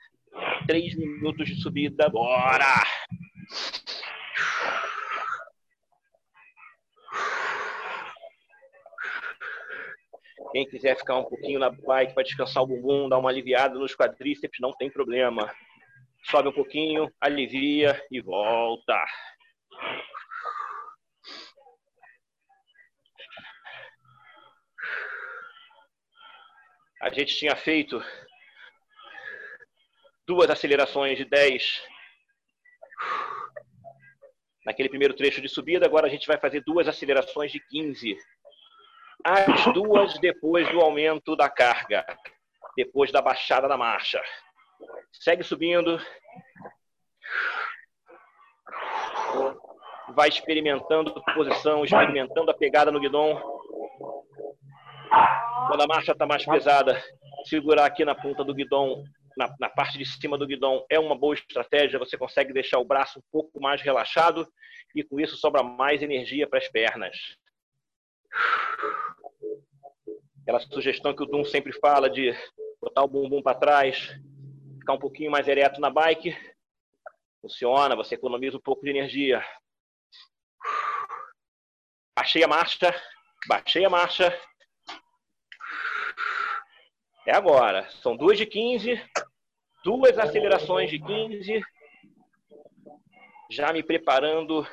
Três 0.66 0.96
minutos 0.96 1.46
de 1.46 1.60
subida, 1.62 2.08
bora! 2.08 2.82
Quem 10.52 10.66
quiser 10.68 10.96
ficar 10.96 11.18
um 11.18 11.24
pouquinho 11.24 11.58
na 11.58 11.70
bike 11.70 12.14
para 12.14 12.22
descansar 12.22 12.62
o 12.62 12.66
bumbum, 12.66 13.08
dar 13.08 13.18
uma 13.18 13.30
aliviada 13.30 13.78
nos 13.78 13.94
quadríceps, 13.94 14.58
não 14.60 14.72
tem 14.72 14.90
problema. 14.90 15.52
Sobe 16.24 16.48
um 16.48 16.52
pouquinho, 16.52 17.10
alivia 17.20 18.00
e 18.10 18.20
volta. 18.20 19.04
A 27.00 27.10
gente 27.10 27.36
tinha 27.36 27.54
feito 27.54 28.02
duas 30.26 30.50
acelerações 30.50 31.16
de 31.16 31.24
10 31.24 31.82
naquele 34.64 34.88
primeiro 34.88 35.14
trecho 35.14 35.40
de 35.40 35.48
subida. 35.48 35.86
Agora 35.86 36.08
a 36.08 36.10
gente 36.10 36.26
vai 36.26 36.36
fazer 36.36 36.64
duas 36.64 36.88
acelerações 36.88 37.52
de 37.52 37.60
15. 37.60 38.18
As 39.24 39.72
duas 39.72 40.18
depois 40.18 40.68
do 40.70 40.80
aumento 40.80 41.36
da 41.36 41.48
carga, 41.48 42.04
depois 42.76 43.12
da 43.12 43.22
baixada 43.22 43.68
da 43.68 43.76
marcha. 43.76 44.20
Segue 45.12 45.44
subindo. 45.44 46.00
Vai 50.14 50.28
experimentando 50.28 51.22
posição, 51.34 51.84
experimentando 51.84 52.50
a 52.50 52.54
pegada 52.54 52.90
no 52.90 53.00
guidão. 53.00 53.40
Quando 55.68 55.82
a 55.82 55.86
marcha 55.86 56.12
está 56.12 56.26
mais 56.26 56.44
pesada, 56.44 57.02
segurar 57.44 57.86
aqui 57.86 58.04
na 58.04 58.14
ponta 58.14 58.44
do 58.44 58.54
guidão, 58.54 59.02
na, 59.36 59.54
na, 59.58 59.68
parte 59.68 59.98
de 59.98 60.04
cima 60.04 60.38
do 60.38 60.46
guidão, 60.46 60.84
é 60.88 60.98
uma 60.98 61.16
boa 61.16 61.34
estratégia. 61.34 61.98
Você 61.98 62.16
consegue 62.16 62.52
deixar 62.52 62.78
o 62.78 62.84
braço 62.84 63.18
um 63.18 63.22
pouco 63.30 63.60
mais 63.60 63.82
relaxado 63.82 64.46
e 64.94 65.02
com 65.02 65.20
isso 65.20 65.36
sobra 65.36 65.62
mais 65.62 66.02
energia 66.02 66.48
para 66.48 66.58
as 66.58 66.68
pernas. 66.68 67.16
Aquela 70.42 70.60
sugestão 70.60 71.14
que 71.14 71.22
o 71.22 71.26
Dum 71.26 71.44
sempre 71.44 71.72
fala 71.72 72.08
de 72.08 72.32
botar 72.80 73.02
o 73.02 73.08
bumbum 73.08 73.42
para 73.42 73.58
trás, 73.58 74.16
ficar 74.78 74.92
um 74.92 74.98
pouquinho 74.98 75.30
mais 75.30 75.48
ereto 75.48 75.80
na 75.80 75.90
bike. 75.90 76.36
Funciona, 77.42 77.96
você 77.96 78.14
economiza 78.14 78.56
um 78.56 78.60
pouco 78.60 78.84
de 78.84 78.90
energia. 78.90 79.44
Baixei 82.16 82.42
a 82.42 82.48
marcha, 82.48 82.94
baixei 83.46 83.84
a 83.84 83.90
marcha. 83.90 84.40
É 87.26 87.36
agora. 87.36 87.86
São 88.02 88.16
duas 88.16 88.38
de 88.38 88.46
15, 88.46 88.98
duas 89.84 90.18
acelerações 90.18 90.88
de 90.88 90.98
15. 90.98 91.62
Já 93.50 93.70
me 93.70 93.82
preparando 93.82 94.66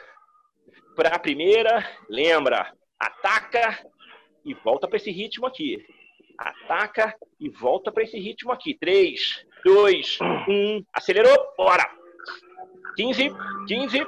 para 0.96 1.10
a 1.10 1.20
primeira. 1.20 1.86
Lembra, 2.10 2.74
ataca 2.98 3.78
e 4.46 4.54
volta 4.54 4.88
para 4.88 4.96
esse 4.96 5.12
ritmo 5.12 5.46
aqui. 5.46 5.86
Ataca 6.38 7.14
e 7.42 7.50
volta 7.50 7.92
para 7.92 8.04
esse 8.04 8.18
ritmo 8.18 8.54
aqui. 8.54 8.74
3, 8.74 9.46
2, 9.66 10.20
1. 10.48 10.86
Acelerou, 10.94 11.54
bora! 11.58 11.92
15, 12.96 13.30
15. 13.68 14.00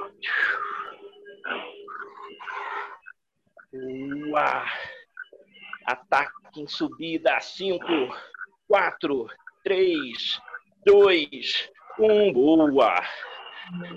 Uau. 4.30 4.64
Ataque 5.84 6.60
em 6.60 6.66
subida. 6.66 7.38
5, 7.40 7.84
4, 8.68 9.26
3, 9.64 10.40
2, 10.84 11.70
1. 11.98 12.32
Boa! 12.32 13.02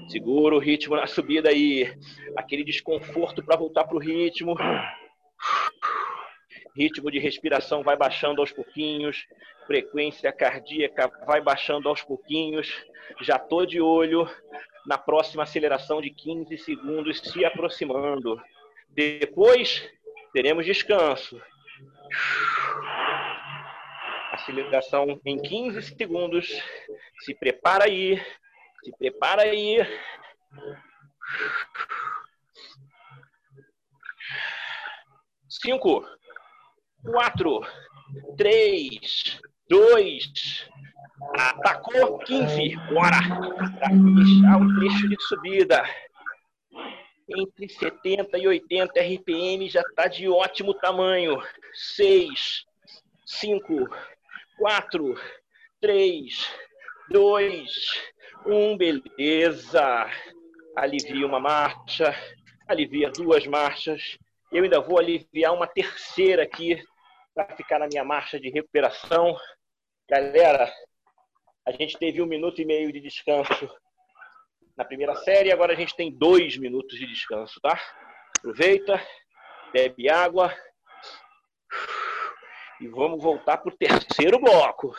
Segura 0.07 0.55
o 0.55 0.59
ritmo 0.59 0.95
na 0.95 1.07
subida 1.07 1.49
aí. 1.49 1.95
Aquele 2.35 2.63
desconforto 2.63 3.43
para 3.43 3.57
voltar 3.57 3.83
para 3.83 3.95
o 3.95 3.99
ritmo. 3.99 4.55
Ritmo 6.75 7.11
de 7.11 7.19
respiração 7.19 7.83
vai 7.83 7.95
baixando 7.95 8.41
aos 8.41 8.51
pouquinhos. 8.51 9.27
Frequência 9.67 10.31
cardíaca 10.31 11.11
vai 11.25 11.41
baixando 11.41 11.89
aos 11.89 12.01
pouquinhos. 12.01 12.73
Já 13.21 13.37
tô 13.37 13.65
de 13.65 13.79
olho 13.79 14.27
na 14.85 14.97
próxima 14.97 15.43
aceleração 15.43 16.01
de 16.01 16.09
15 16.09 16.57
segundos 16.57 17.19
se 17.19 17.45
aproximando. 17.45 18.41
Depois 18.89 19.89
teremos 20.33 20.65
descanso. 20.65 21.41
Aceleração 24.31 25.19
em 25.25 25.41
15 25.41 25.81
segundos. 25.81 26.47
Se 27.19 27.33
prepara 27.33 27.85
aí. 27.85 28.21
Se 28.83 28.91
prepara 28.97 29.43
aí. 29.43 29.77
Cinco, 35.47 36.05
quatro, 37.03 37.61
três, 38.37 39.39
dois, 39.69 40.67
atacou, 41.35 42.19
quinze, 42.19 42.75
bora, 42.93 43.19
para 43.77 43.89
fechar 43.89 44.61
o 44.61 44.79
trecho 44.79 45.09
de 45.09 45.21
subida. 45.23 45.83
Entre 47.29 47.69
70 47.69 48.37
e 48.39 48.47
80 48.47 48.99
RPM 48.99 49.69
já 49.69 49.81
está 49.81 50.07
de 50.07 50.27
ótimo 50.27 50.73
tamanho. 50.73 51.39
Seis, 51.73 52.65
cinco, 53.23 53.87
quatro, 54.57 55.13
três, 55.79 56.51
dois, 57.07 58.01
um, 58.47 58.75
beleza. 58.75 60.09
Alivia 60.75 61.27
uma 61.27 61.39
marcha, 61.39 62.15
alivia 62.67 63.11
duas 63.11 63.45
marchas. 63.45 64.17
Eu 64.51 64.63
ainda 64.63 64.81
vou 64.81 64.97
aliviar 64.97 65.53
uma 65.53 65.67
terceira 65.67 66.41
aqui 66.41 66.83
para 67.35 67.55
ficar 67.55 67.77
na 67.77 67.87
minha 67.87 68.03
marcha 68.03 68.39
de 68.39 68.49
recuperação. 68.49 69.37
Galera, 70.09 70.73
a 71.63 71.71
gente 71.71 71.95
teve 71.99 72.23
um 72.23 72.25
minuto 72.25 72.59
e 72.59 72.65
meio 72.65 72.91
de 72.91 72.99
descanso 72.99 73.69
na 74.79 74.85
primeira 74.85 75.13
série, 75.13 75.51
agora 75.51 75.73
a 75.73 75.75
gente 75.75 75.93
tem 75.93 76.09
dois 76.09 76.55
minutos 76.55 76.97
de 76.97 77.05
descanso, 77.05 77.59
tá? 77.59 77.77
Aproveita, 78.37 78.97
bebe 79.73 80.09
água 80.09 80.55
e 82.79 82.87
vamos 82.87 83.21
voltar 83.21 83.57
para 83.57 83.73
o 83.73 83.77
terceiro 83.77 84.39
bloco. 84.39 84.95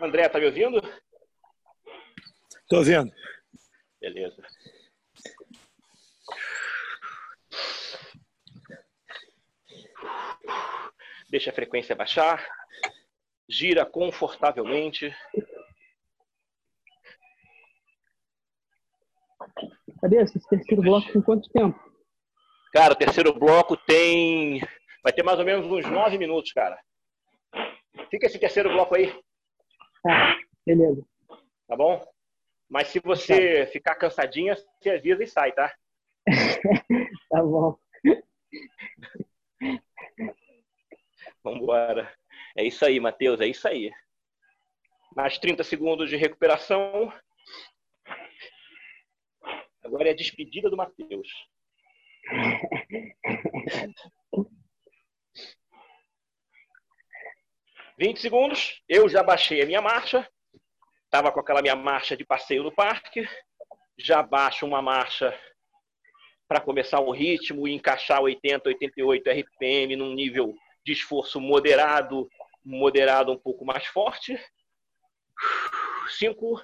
André, 0.00 0.28
tá 0.28 0.38
me 0.38 0.46
ouvindo? 0.46 0.80
Tô 2.68 2.76
ouvindo. 2.76 3.12
Beleza. 4.00 4.55
Deixa 11.28 11.50
a 11.50 11.54
frequência 11.54 11.96
baixar. 11.96 12.46
Gira 13.48 13.84
confortavelmente. 13.84 15.14
Cadê 20.00 20.22
esse 20.22 20.38
terceiro 20.48 20.82
bloco 20.82 21.12
com 21.12 21.22
quanto 21.22 21.48
tempo? 21.50 21.78
Cara, 22.72 22.92
o 22.92 22.96
terceiro 22.96 23.32
bloco 23.32 23.76
tem. 23.76 24.60
Vai 25.02 25.12
ter 25.12 25.22
mais 25.22 25.38
ou 25.38 25.44
menos 25.44 25.66
uns 25.66 25.86
nove 25.90 26.18
minutos, 26.18 26.52
cara. 26.52 26.78
Fica 28.10 28.26
esse 28.26 28.38
terceiro 28.38 28.70
bloco 28.70 28.94
aí. 28.94 29.12
Tá, 30.02 30.38
beleza. 30.64 31.02
Tá 31.66 31.76
bom? 31.76 32.04
Mas 32.68 32.88
se 32.88 33.00
você 33.00 33.64
tá. 33.64 33.72
ficar 33.72 33.94
cansadinha, 33.94 34.54
você 34.54 34.90
avisa 34.90 35.22
e 35.22 35.26
sai, 35.26 35.52
tá? 35.52 35.72
tá 37.30 37.42
bom. 37.42 37.78
Vambora. 41.46 42.12
É 42.56 42.64
isso 42.64 42.84
aí, 42.84 42.98
Matheus, 42.98 43.40
é 43.40 43.46
isso 43.46 43.68
aí. 43.68 43.92
Mais 45.14 45.38
30 45.38 45.62
segundos 45.62 46.10
de 46.10 46.16
recuperação. 46.16 47.12
Agora 49.84 50.08
é 50.08 50.10
a 50.10 50.16
despedida 50.16 50.68
do 50.68 50.76
Matheus. 50.76 51.28
20 57.96 58.20
segundos, 58.20 58.82
eu 58.88 59.08
já 59.08 59.22
baixei 59.22 59.62
a 59.62 59.66
minha 59.66 59.80
marcha, 59.80 60.28
estava 61.04 61.30
com 61.30 61.38
aquela 61.38 61.62
minha 61.62 61.76
marcha 61.76 62.16
de 62.16 62.26
passeio 62.26 62.64
no 62.64 62.74
parque, 62.74 63.26
já 63.96 64.20
baixo 64.20 64.66
uma 64.66 64.82
marcha 64.82 65.32
para 66.48 66.60
começar 66.60 66.98
o 67.00 67.12
ritmo 67.12 67.66
e 67.68 67.72
encaixar 67.72 68.20
80, 68.20 68.68
88 68.68 69.30
RPM 69.30 69.96
num 69.96 70.12
nível 70.12 70.54
de 70.86 70.92
esforço 70.92 71.40
moderado, 71.40 72.30
moderado 72.64 73.32
um 73.32 73.36
pouco 73.36 73.64
mais 73.64 73.84
forte. 73.86 74.40
5, 76.16 76.62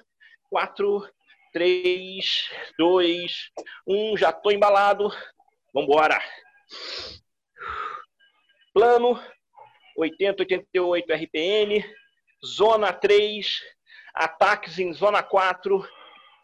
4, 0.49 1.09
3, 1.51 2.49
2, 2.79 3.51
1, 3.85 4.17
já 4.17 4.29
estou 4.29 4.53
embalado. 4.53 5.09
Vamos 5.73 5.89
embora. 5.89 6.23
Plano, 8.73 9.21
80, 9.97 10.43
88 10.43 11.13
RPM, 11.13 11.85
zona 12.45 12.93
3, 12.93 13.61
ataques 14.15 14.79
em 14.79 14.93
zona 14.93 15.21
4, 15.21 15.85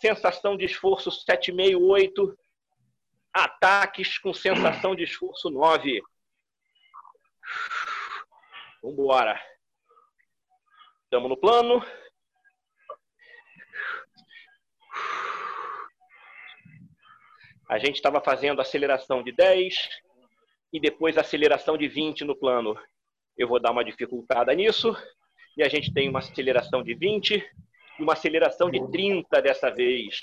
sensação 0.02 0.58
de 0.58 0.66
esforço 0.66 1.10
7,68, 1.10 2.36
ataques 3.34 4.18
com 4.18 4.34
sensação 4.34 4.94
de 4.94 5.04
esforço 5.04 5.50
9. 5.50 6.02
Vamos 8.82 8.98
embora. 8.98 9.42
Estamos 11.04 11.30
no 11.30 11.38
plano. 11.38 11.84
A 17.70 17.78
gente 17.78 17.96
estava 17.96 18.20
fazendo 18.22 18.62
aceleração 18.62 19.22
de 19.22 19.32
10 19.32 19.90
e 20.74 20.80
depois 20.80 21.18
aceleração 21.18 21.78
de 21.78 21.88
20 21.88 22.26
no 22.26 22.36
plano. 22.36 22.80
Eu 23.38 23.48
vou 23.48 23.60
dar 23.60 23.72
uma 23.72 23.84
dificultada 23.84 24.54
nisso. 24.54 24.96
E 25.58 25.64
a 25.64 25.70
gente 25.70 25.94
tem 25.94 26.10
uma 26.10 26.20
aceleração 26.20 26.82
de 26.82 26.94
20 26.96 27.36
e 28.00 28.04
uma 28.04 28.14
aceleração 28.14 28.72
de 28.72 28.80
30 28.92 29.42
dessa 29.42 29.70
vez. 29.70 30.20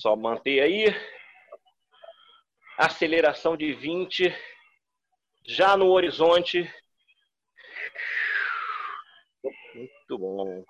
Só 0.00 0.16
manter 0.16 0.60
aí. 0.60 0.86
Aceleração 2.84 3.56
de 3.56 3.72
20 3.72 4.34
já 5.46 5.76
no 5.76 5.92
horizonte. 5.92 6.68
Muito 9.72 10.18
bom. 10.18 10.64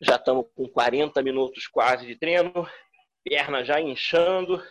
Já 0.00 0.14
estamos 0.14 0.46
com 0.54 0.68
40 0.68 1.20
minutos 1.24 1.66
quase 1.66 2.06
de 2.06 2.14
treino, 2.14 2.52
perna 3.24 3.64
já 3.64 3.80
inchando. 3.80 4.62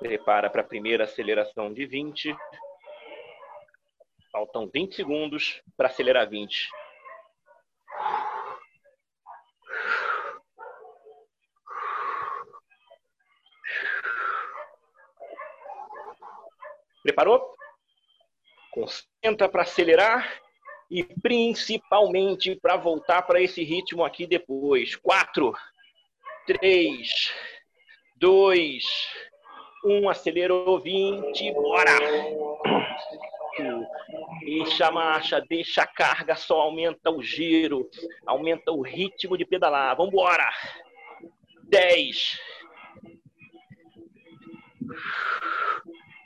Prepara 0.00 0.50
para 0.50 0.62
a 0.62 0.66
primeira 0.66 1.04
aceleração 1.04 1.72
de 1.72 1.86
20. 1.86 2.36
Faltam 4.32 4.66
20 4.72 4.96
segundos 4.96 5.62
para 5.76 5.88
acelerar 5.88 6.26
20. 6.26 6.70
Preparou? 17.02 17.54
Concentra 18.70 19.50
para 19.50 19.62
acelerar 19.62 20.40
e 20.90 21.04
principalmente 21.04 22.54
para 22.56 22.76
voltar 22.76 23.22
para 23.22 23.40
esse 23.40 23.62
ritmo 23.62 24.02
aqui 24.02 24.26
depois. 24.26 24.96
Quatro, 24.96 25.52
três, 26.46 27.34
dois, 28.16 28.84
um, 29.84 30.08
acelerou, 30.08 30.80
vinte, 30.80 31.52
bora! 31.52 31.98
Deixa 34.40 34.88
a 34.88 34.92
marcha, 34.92 35.44
deixa 35.48 35.82
a 35.82 35.86
carga, 35.86 36.34
só 36.34 36.60
aumenta 36.60 37.10
o 37.10 37.22
giro, 37.22 37.88
aumenta 38.26 38.72
o 38.72 38.82
ritmo 38.82 39.36
de 39.36 39.44
pedalar. 39.44 39.96
Vamos 39.96 40.12
embora! 40.12 40.48
Dez, 41.64 42.38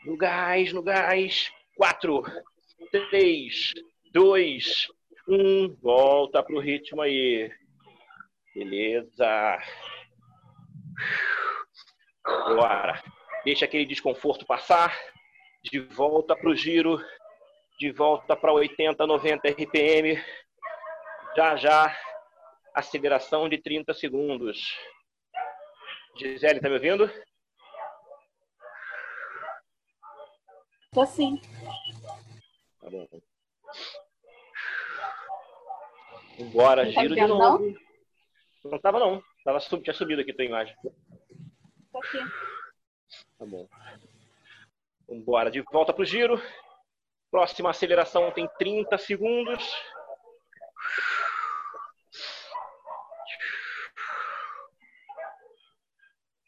no 0.04 0.16
gás, 0.16 0.72
no 0.72 0.82
gás. 0.82 1.50
Quatro, 1.76 2.22
três, 2.90 3.72
dois, 4.12 4.88
um. 5.28 5.74
Volta 5.82 6.42
pro 6.42 6.60
ritmo 6.60 7.02
aí. 7.02 7.50
Beleza. 8.54 9.58
Bora. 12.24 13.02
Deixa 13.44 13.64
aquele 13.64 13.84
desconforto 13.84 14.46
passar. 14.46 14.96
De 15.62 15.80
volta 15.80 16.36
pro 16.36 16.54
giro. 16.54 16.98
De 17.78 17.92
volta 17.92 18.34
para 18.34 18.52
80, 18.52 19.06
90 19.06 19.48
RPM. 19.48 20.22
Já, 21.36 21.56
já. 21.56 21.98
Aceleração 22.74 23.48
de 23.48 23.58
30 23.58 23.92
segundos. 23.94 24.58
Gisele, 26.18 26.60
tá 26.60 26.68
me 26.68 26.74
ouvindo? 26.74 27.10
Tô 30.92 31.04
sim. 31.04 31.38
Tá 32.80 32.88
bom. 32.88 33.06
Bora, 36.52 36.84
Não 36.86 36.94
tá 36.94 37.00
giro 37.02 37.14
de 37.14 37.26
novo. 37.26 37.76
Não? 38.64 38.78
tava 38.78 38.98
não. 38.98 39.22
Tava 39.44 39.60
sub... 39.60 39.82
Tinha 39.82 39.92
subido 39.92 40.22
aqui 40.22 40.30
a 40.30 40.34
tua 40.34 40.44
imagem. 40.44 40.74
Tô 41.92 41.98
aqui. 41.98 42.18
Tá 43.38 43.44
bom. 43.44 43.68
Vambora, 45.06 45.50
de 45.50 45.60
volta 45.70 45.92
pro 45.92 46.04
giro. 46.04 46.40
Próxima 47.30 47.70
aceleração 47.70 48.30
tem 48.30 48.48
30 48.58 48.96
segundos. 48.98 49.64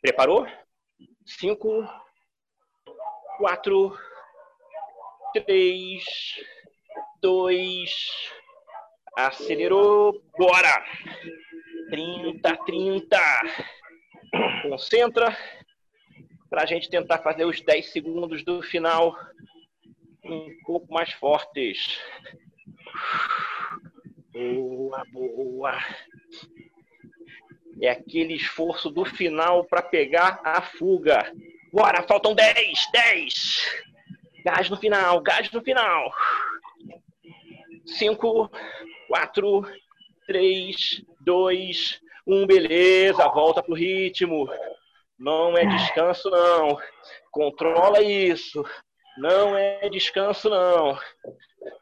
Preparou? 0.00 0.46
5, 1.26 1.86
4, 3.38 3.98
3, 5.44 6.04
2, 7.20 8.30
acelerou, 9.16 10.22
bora! 10.38 10.84
30, 11.90 12.56
30. 12.64 13.18
Concentra 14.62 15.36
para 16.48 16.62
a 16.62 16.66
gente 16.66 16.88
tentar 16.88 17.18
fazer 17.18 17.44
os 17.44 17.60
10 17.60 17.90
segundos 17.90 18.44
do 18.44 18.62
final 18.62 19.16
um 20.28 20.54
pouco 20.64 20.92
mais 20.92 21.12
fortes. 21.12 21.98
Boa, 24.32 25.04
boa. 25.12 25.78
É 27.80 27.90
aquele 27.90 28.34
esforço 28.34 28.90
do 28.90 29.04
final 29.04 29.64
para 29.64 29.82
pegar 29.82 30.40
a 30.44 30.60
fuga. 30.60 31.32
Bora, 31.72 32.02
faltam 32.02 32.34
10, 32.34 32.90
10. 32.92 33.84
Gás 34.44 34.70
no 34.70 34.76
final, 34.76 35.20
gás 35.20 35.50
no 35.50 35.62
final. 35.62 36.12
5, 37.86 38.50
4, 39.08 39.62
3, 40.26 41.02
2, 41.20 42.00
1. 42.26 42.46
Beleza, 42.46 43.28
volta 43.28 43.62
pro 43.62 43.74
ritmo. 43.74 44.48
Não 45.18 45.56
é 45.56 45.66
descanso, 45.66 46.30
não. 46.30 46.78
Controla 47.30 48.02
isso. 48.02 48.64
Não 49.18 49.56
é 49.56 49.88
descanso, 49.88 50.48
não. 50.48 50.96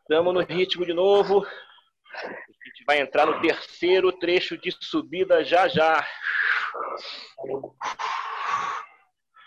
Estamos 0.01 0.33
no 0.33 0.41
ritmo 0.41 0.87
de 0.87 0.95
novo. 0.95 1.45
A 1.45 2.65
gente 2.65 2.85
vai 2.87 2.99
entrar 2.99 3.27
no 3.27 3.43
terceiro 3.43 4.11
trecho 4.11 4.57
de 4.57 4.73
subida 4.81 5.45
já 5.45 5.69
já. 5.69 6.03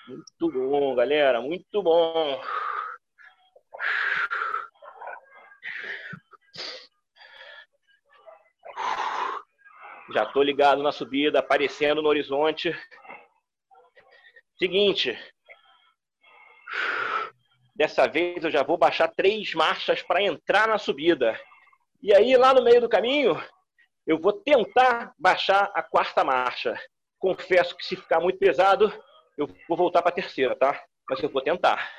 Muito 0.08 0.52
bom, 0.52 0.94
galera. 0.94 1.42
Muito 1.42 1.82
bom. 1.82 2.40
Já 10.14 10.24
estou 10.24 10.44
ligado 10.44 10.84
na 10.84 10.92
subida, 10.92 11.40
aparecendo 11.40 12.04
no 12.04 12.10
horizonte. 12.10 12.72
Seguinte. 14.60 15.18
Dessa 17.80 18.10
vez 18.10 18.44
eu 18.44 18.52
já 18.52 18.62
vou 18.62 18.78
baixar 18.78 19.08
três 19.08 19.54
marchas 19.54 20.02
para 20.02 20.22
entrar 20.22 20.68
na 20.68 20.78
subida. 20.78 21.40
E 22.04 22.14
aí, 22.14 22.36
lá 22.36 22.54
no 22.54 22.62
meio 22.62 22.82
do 22.82 22.90
caminho, 22.90 23.42
eu 24.06 24.20
vou 24.20 24.34
tentar 24.34 25.14
baixar 25.18 25.72
a 25.74 25.82
quarta 25.82 26.22
marcha. 26.22 26.78
Confesso 27.18 27.78
que 27.78 27.86
se 27.86 27.96
ficar 27.96 28.20
muito 28.20 28.38
pesado, 28.38 28.92
eu 29.38 29.48
vou 29.66 29.78
voltar 29.78 30.02
para 30.02 30.12
a 30.12 30.14
terceira, 30.14 30.58
tá? 30.58 30.78
Mas 31.10 31.24
eu 31.24 31.30
vou 31.30 31.42
tentar. 31.42 31.90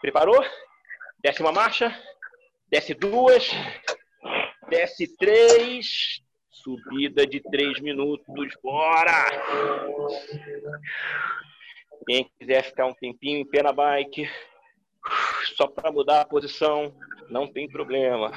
Preparou? 0.00 0.42
Desce 1.18 1.42
uma 1.42 1.52
marcha. 1.52 1.94
Desce 2.70 2.94
duas. 2.94 3.50
Desce 4.70 5.14
três. 5.18 6.22
Subida 6.50 7.26
de 7.26 7.42
três 7.50 7.78
minutos. 7.80 8.56
Bora! 8.62 9.26
Quem 12.04 12.30
quiser 12.38 12.62
ficar 12.64 12.86
um 12.86 12.94
tempinho 12.94 13.38
em 13.38 13.46
pé 13.46 13.62
na 13.62 13.72
bike, 13.72 14.28
só 15.56 15.66
para 15.66 15.92
mudar 15.92 16.22
a 16.22 16.26
posição, 16.26 16.94
não 17.28 17.46
tem 17.46 17.68
problema. 17.68 18.32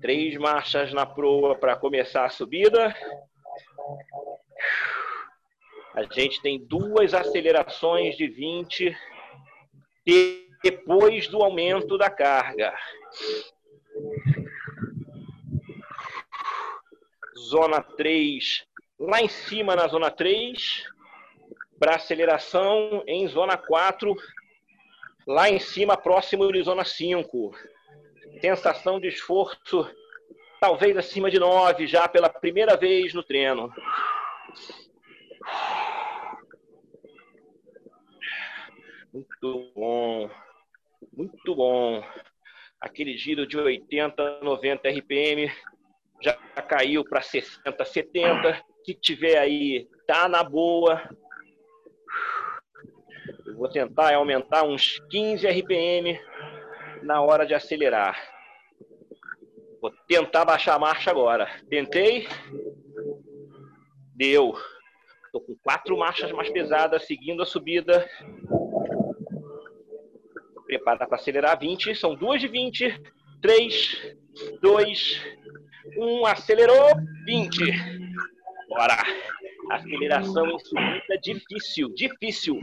Três 0.00 0.36
marchas 0.36 0.92
na 0.92 1.04
proa 1.04 1.56
para 1.56 1.76
começar 1.76 2.24
a 2.24 2.30
subida. 2.30 2.94
A 5.94 6.02
gente 6.04 6.40
tem 6.40 6.64
duas 6.64 7.12
acelerações 7.12 8.16
de 8.16 8.28
20 8.28 8.96
depois 10.62 11.26
do 11.28 11.42
aumento 11.42 11.98
da 11.98 12.08
carga. 12.08 12.72
Zona 17.36 17.82
3, 17.82 18.64
lá 18.98 19.20
em 19.22 19.28
cima 19.28 19.76
na 19.76 19.86
zona 19.86 20.10
3, 20.10 20.84
para 21.78 21.96
aceleração 21.96 23.02
em 23.06 23.26
zona 23.28 23.56
4, 23.56 24.14
lá 25.26 25.48
em 25.48 25.58
cima, 25.58 25.96
próximo 25.96 26.50
de 26.52 26.62
zona 26.62 26.84
5. 26.84 27.52
Sensação 28.40 29.00
de 29.00 29.08
esforço 29.08 29.88
talvez 30.60 30.96
acima 30.96 31.30
de 31.30 31.38
9 31.38 31.86
já 31.86 32.08
pela 32.08 32.28
primeira 32.28 32.76
vez 32.76 33.14
no 33.14 33.22
treino. 33.22 33.72
Muito 39.12 39.72
bom. 39.74 40.30
Muito 41.12 41.54
bom. 41.54 42.04
Aquele 42.80 43.16
giro 43.16 43.46
de 43.46 43.56
80, 43.56 44.40
90 44.42 44.88
RPM 44.88 45.50
já 46.20 46.34
caiu 46.68 47.04
para 47.04 47.22
60, 47.22 47.84
70. 47.84 48.64
Se 48.88 48.94
tiver 48.94 49.36
aí, 49.36 49.86
tá 50.06 50.26
na 50.30 50.42
boa. 50.42 51.10
Eu 53.44 53.54
vou 53.54 53.68
tentar 53.68 54.14
aumentar 54.14 54.64
uns 54.64 54.98
15 55.10 55.46
RPM 55.46 56.18
na 57.02 57.20
hora 57.20 57.44
de 57.44 57.52
acelerar. 57.52 58.18
Vou 59.82 59.92
tentar 60.06 60.46
baixar 60.46 60.76
a 60.76 60.78
marcha 60.78 61.10
agora. 61.10 61.50
Tentei. 61.68 62.26
Deu. 64.16 64.54
Estou 65.26 65.42
com 65.42 65.54
quatro 65.62 65.94
marchas 65.98 66.32
mais 66.32 66.48
pesadas, 66.48 67.06
seguindo 67.06 67.42
a 67.42 67.46
subida. 67.46 68.08
Prepara 70.66 71.06
para 71.06 71.16
acelerar 71.16 71.60
20. 71.60 71.94
São 71.94 72.14
duas 72.14 72.40
de 72.40 72.48
20. 72.48 72.98
3, 73.42 74.16
2, 74.62 75.22
1. 75.94 76.24
Acelerou. 76.24 76.88
20. 77.26 78.07
Bora. 78.78 78.94
Aceleração 79.72 80.46
em 80.46 80.58
subida 80.60 81.18
difícil. 81.20 81.92
Difícil. 81.96 82.60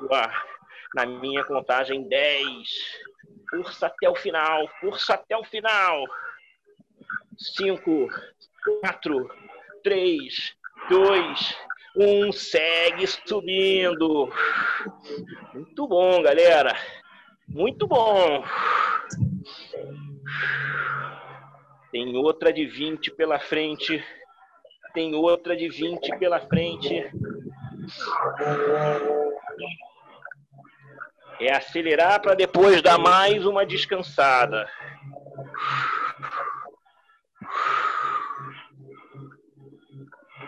Boa. 0.00 0.32
Na 0.94 1.04
minha 1.04 1.44
contagem, 1.44 2.08
10. 2.08 2.48
Força 3.50 3.88
até 3.88 4.08
o 4.08 4.14
final. 4.14 4.66
Força 4.80 5.12
até 5.12 5.36
o 5.36 5.44
final. 5.44 6.06
5, 7.36 8.08
4, 8.80 9.30
3, 9.84 10.56
2, 10.88 11.56
1. 11.96 12.32
Segue 12.32 13.06
subindo. 13.06 14.32
Muito 15.52 15.86
bom, 15.86 16.22
galera. 16.22 16.74
Muito 17.46 17.86
bom. 17.86 18.42
Tem 21.92 22.16
outra 22.16 22.52
de 22.52 22.66
20 22.66 23.10
pela 23.12 23.38
frente. 23.40 24.04
Tem 24.94 25.14
outra 25.14 25.56
de 25.56 25.68
20 25.68 26.18
pela 26.18 26.40
frente. 26.40 27.10
É 31.40 31.52
acelerar 31.52 32.20
para 32.20 32.34
depois 32.34 32.82
dar 32.82 32.98
mais 32.98 33.44
uma 33.44 33.66
descansada. 33.66 34.68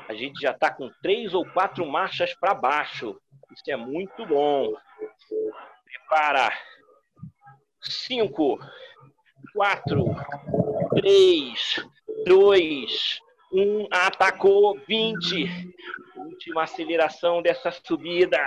A 0.09 0.15
gente 0.15 0.41
já 0.41 0.51
está 0.51 0.71
com 0.71 0.91
três 1.03 1.33
ou 1.35 1.45
quatro 1.53 1.87
marchas 1.87 2.35
para 2.35 2.55
baixo. 2.55 3.19
Isso 3.51 3.71
é 3.71 3.77
muito 3.77 4.27
bom. 4.27 4.75
Prepara. 5.85 6.53
Cinco, 7.81 8.59
quatro, 9.53 10.05
três, 10.95 11.85
dois, 12.27 13.21
um. 13.53 13.87
Atacou. 13.91 14.79
Vinte. 14.89 15.47
Última 16.17 16.63
aceleração 16.63 17.43
dessa 17.43 17.71
subida. 17.71 18.39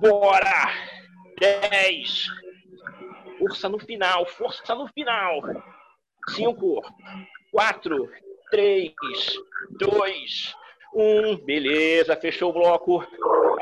Bora! 0.00 0.70
10. 1.38 2.26
Força 3.38 3.68
no 3.68 3.78
final, 3.78 4.24
força 4.26 4.74
no 4.74 4.86
final. 4.88 5.40
5, 6.30 6.82
4, 7.50 8.10
3, 8.50 8.92
2, 9.70 10.54
1. 10.94 11.36
Beleza, 11.44 12.16
fechou 12.16 12.50
o 12.50 12.52
bloco. 12.52 13.04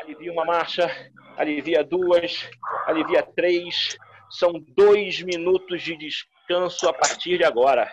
Alivia 0.03 0.32
uma 0.32 0.44
marcha, 0.44 0.90
alivia 1.36 1.82
duas, 1.82 2.48
alivia 2.86 3.22
três. 3.22 3.96
São 4.30 4.53
dois 4.76 5.22
minutos 5.22 5.82
de 5.82 5.96
descanso 5.96 6.39
a 6.55 6.92
partir 6.92 7.38
de 7.38 7.44
agora. 7.44 7.92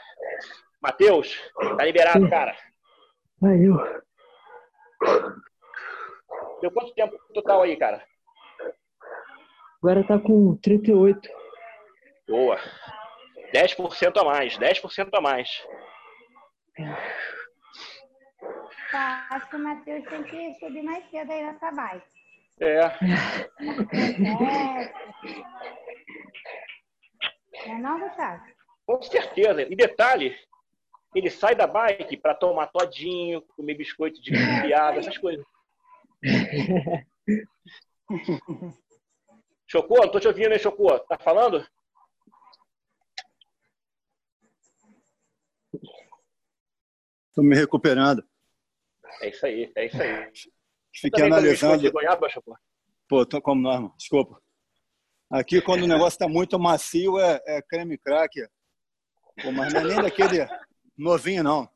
Matheus, 0.81 1.37
tá 1.77 1.85
liberado, 1.85 2.29
cara. 2.29 2.55
Valeu. 3.39 3.75
Deu 6.61 6.71
quanto 6.71 6.93
tempo 6.93 7.17
total 7.33 7.61
aí, 7.61 7.77
cara? 7.77 8.03
Agora 9.81 10.03
tá 10.07 10.19
com 10.19 10.55
38. 10.57 11.29
Boa. 12.27 12.59
10% 13.53 14.19
a 14.19 14.23
mais, 14.23 14.57
10% 14.57 15.09
a 15.13 15.21
mais. 15.21 15.49
Tá, 18.91 19.27
acho 19.31 19.49
que 19.49 19.55
o 19.55 19.59
Matheus 19.59 20.03
tem 20.05 20.23
que 20.23 20.53
subir 20.55 20.81
mais 20.83 21.09
cedo 21.09 21.31
aí 21.31 21.43
nessa 21.43 21.71
bike. 21.71 22.17
É. 22.59 22.79
É. 22.79 22.91
É 27.65 27.77
não, 27.77 27.99
Gustavo? 27.99 28.43
Com 28.85 29.01
certeza. 29.01 29.61
E 29.63 29.75
detalhe, 29.75 30.37
ele 31.13 31.29
sai 31.29 31.55
da 31.55 31.67
bike 31.67 32.17
para 32.17 32.35
tomar 32.35 32.67
todinho, 32.67 33.41
comer 33.55 33.75
biscoito 33.75 34.21
de 34.21 34.31
piada, 34.31 34.99
essas 34.99 35.17
coisas. 35.17 35.45
Chocou? 39.67 39.97
Não 39.97 40.11
tô 40.11 40.19
te 40.19 40.27
ouvindo, 40.27 40.53
hein, 40.53 40.59
Chocou? 40.59 40.99
Tá 40.99 41.17
falando? 41.17 41.65
Tô 47.33 47.43
me 47.43 47.55
recuperando. 47.55 48.23
É 49.21 49.29
isso 49.29 49.45
aí, 49.45 49.71
é 49.75 49.85
isso 49.85 50.01
aí. 50.01 50.31
Fiquei 50.93 51.25
analisando. 51.25 51.91
goiaba? 51.91 52.27
Pô, 53.07 53.25
tô 53.25 53.41
como 53.41 53.61
norma. 53.61 53.93
Desculpa. 53.97 54.41
Aqui, 55.29 55.61
quando 55.61 55.83
o 55.83 55.87
negócio 55.87 56.17
tá 56.17 56.27
muito 56.27 56.57
macio, 56.57 57.19
é, 57.19 57.41
é 57.45 57.61
creme 57.61 57.97
cracker. 57.97 58.49
Pô, 59.41 59.51
mas 59.51 59.73
não 59.73 59.81
é 59.81 59.83
nem 59.83 60.01
daquele 60.01 60.47
novinho, 60.97 61.43
não. 61.43 61.69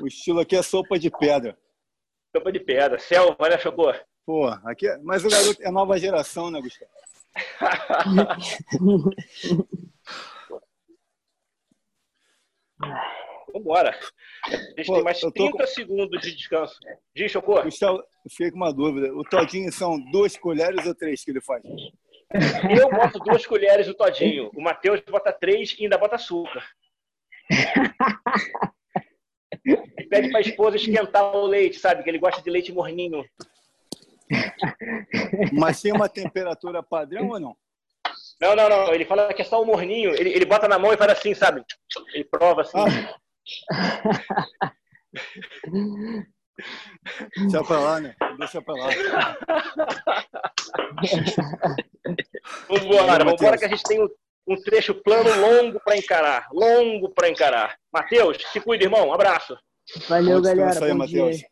O 0.00 0.06
estilo 0.06 0.40
aqui 0.40 0.56
é 0.56 0.62
sopa 0.62 0.98
de 0.98 1.10
pedra. 1.10 1.56
Sopa 2.36 2.50
de 2.50 2.60
pedra. 2.60 2.98
Selva, 2.98 3.48
né, 3.48 3.58
Chocou? 3.58 3.94
Pô, 4.26 4.48
aqui, 4.64 4.88
é- 4.88 4.98
mas 4.98 5.24
o 5.24 5.28
garoto 5.28 5.62
é 5.62 5.70
nova 5.70 5.98
geração, 5.98 6.50
né, 6.50 6.60
Gustavo? 6.60 6.90
Vambora. 13.52 13.98
A 14.46 14.56
gente 14.56 14.86
Pô, 14.86 14.94
tem 14.94 15.02
mais 15.04 15.22
eu 15.22 15.32
tô 15.32 15.50
30 15.50 15.66
segundos 15.66 16.20
de 16.20 16.34
descanso. 16.34 16.78
Diz, 17.14 17.30
Chocou? 17.30 17.62
Gustavo, 17.62 17.98
eu 17.98 18.30
fiquei 18.30 18.50
com 18.50 18.56
uma 18.56 18.72
dúvida. 18.72 19.14
O 19.14 19.22
todinho 19.24 19.70
são 19.72 19.98
duas 20.10 20.36
colheres 20.36 20.86
ou 20.86 20.94
três 20.94 21.24
que 21.24 21.30
ele 21.30 21.40
faz? 21.40 21.62
Eu 22.78 22.90
boto 22.90 23.18
duas 23.18 23.44
colheres 23.44 23.86
do 23.86 23.94
todinho. 23.94 24.50
O 24.54 24.62
Matheus 24.62 25.00
bota 25.08 25.32
três 25.32 25.76
e 25.78 25.84
ainda 25.84 25.98
bota 25.98 26.16
açúcar. 26.16 26.64
E 29.64 30.04
pede 30.08 30.30
pra 30.30 30.40
esposa 30.40 30.76
esquentar 30.76 31.36
o 31.36 31.46
leite, 31.46 31.78
sabe? 31.78 32.02
Que 32.02 32.10
ele 32.10 32.18
gosta 32.18 32.42
de 32.42 32.50
leite 32.50 32.72
morninho. 32.72 33.24
Mas 35.52 35.80
tem 35.82 35.92
uma 35.92 36.08
temperatura 36.08 36.82
padrão 36.82 37.28
ou 37.28 37.38
não? 37.38 37.56
Não, 38.40 38.56
não, 38.56 38.68
não. 38.68 38.92
Ele 38.94 39.04
fala 39.04 39.32
que 39.32 39.42
é 39.42 39.44
só 39.44 39.62
o 39.62 39.66
morninho. 39.66 40.10
Ele, 40.14 40.30
ele 40.30 40.44
bota 40.44 40.66
na 40.66 40.78
mão 40.78 40.92
e 40.92 40.96
faz 40.96 41.12
assim, 41.12 41.34
sabe? 41.34 41.62
Ele 42.12 42.24
prova 42.24 42.62
assim. 42.62 42.78
Deixa 47.36 47.64
pra 47.64 47.80
lá, 47.80 48.00
né? 48.00 48.14
Deixa 48.38 48.62
pra 48.62 48.74
lá. 48.74 48.88
Vambora, 52.68 53.24
vambora 53.24 53.58
que 53.58 53.64
a 53.64 53.68
gente 53.68 53.82
tem 53.82 54.02
um, 54.02 54.08
um 54.46 54.56
trecho 54.56 54.94
plano 54.94 55.30
longo 55.40 55.80
pra 55.84 55.96
encarar. 55.96 56.48
Longo 56.52 57.08
pra 57.10 57.28
encarar. 57.28 57.76
Matheus, 57.92 58.38
se 58.52 58.60
cuida, 58.60 58.84
irmão. 58.84 59.08
Um 59.08 59.12
abraço. 59.12 59.56
Valeu, 60.08 60.40
galera. 60.40 60.84
aí, 60.84 60.90
Bom 60.92 60.98
Matheus. 60.98 61.36
dia. 61.38 61.46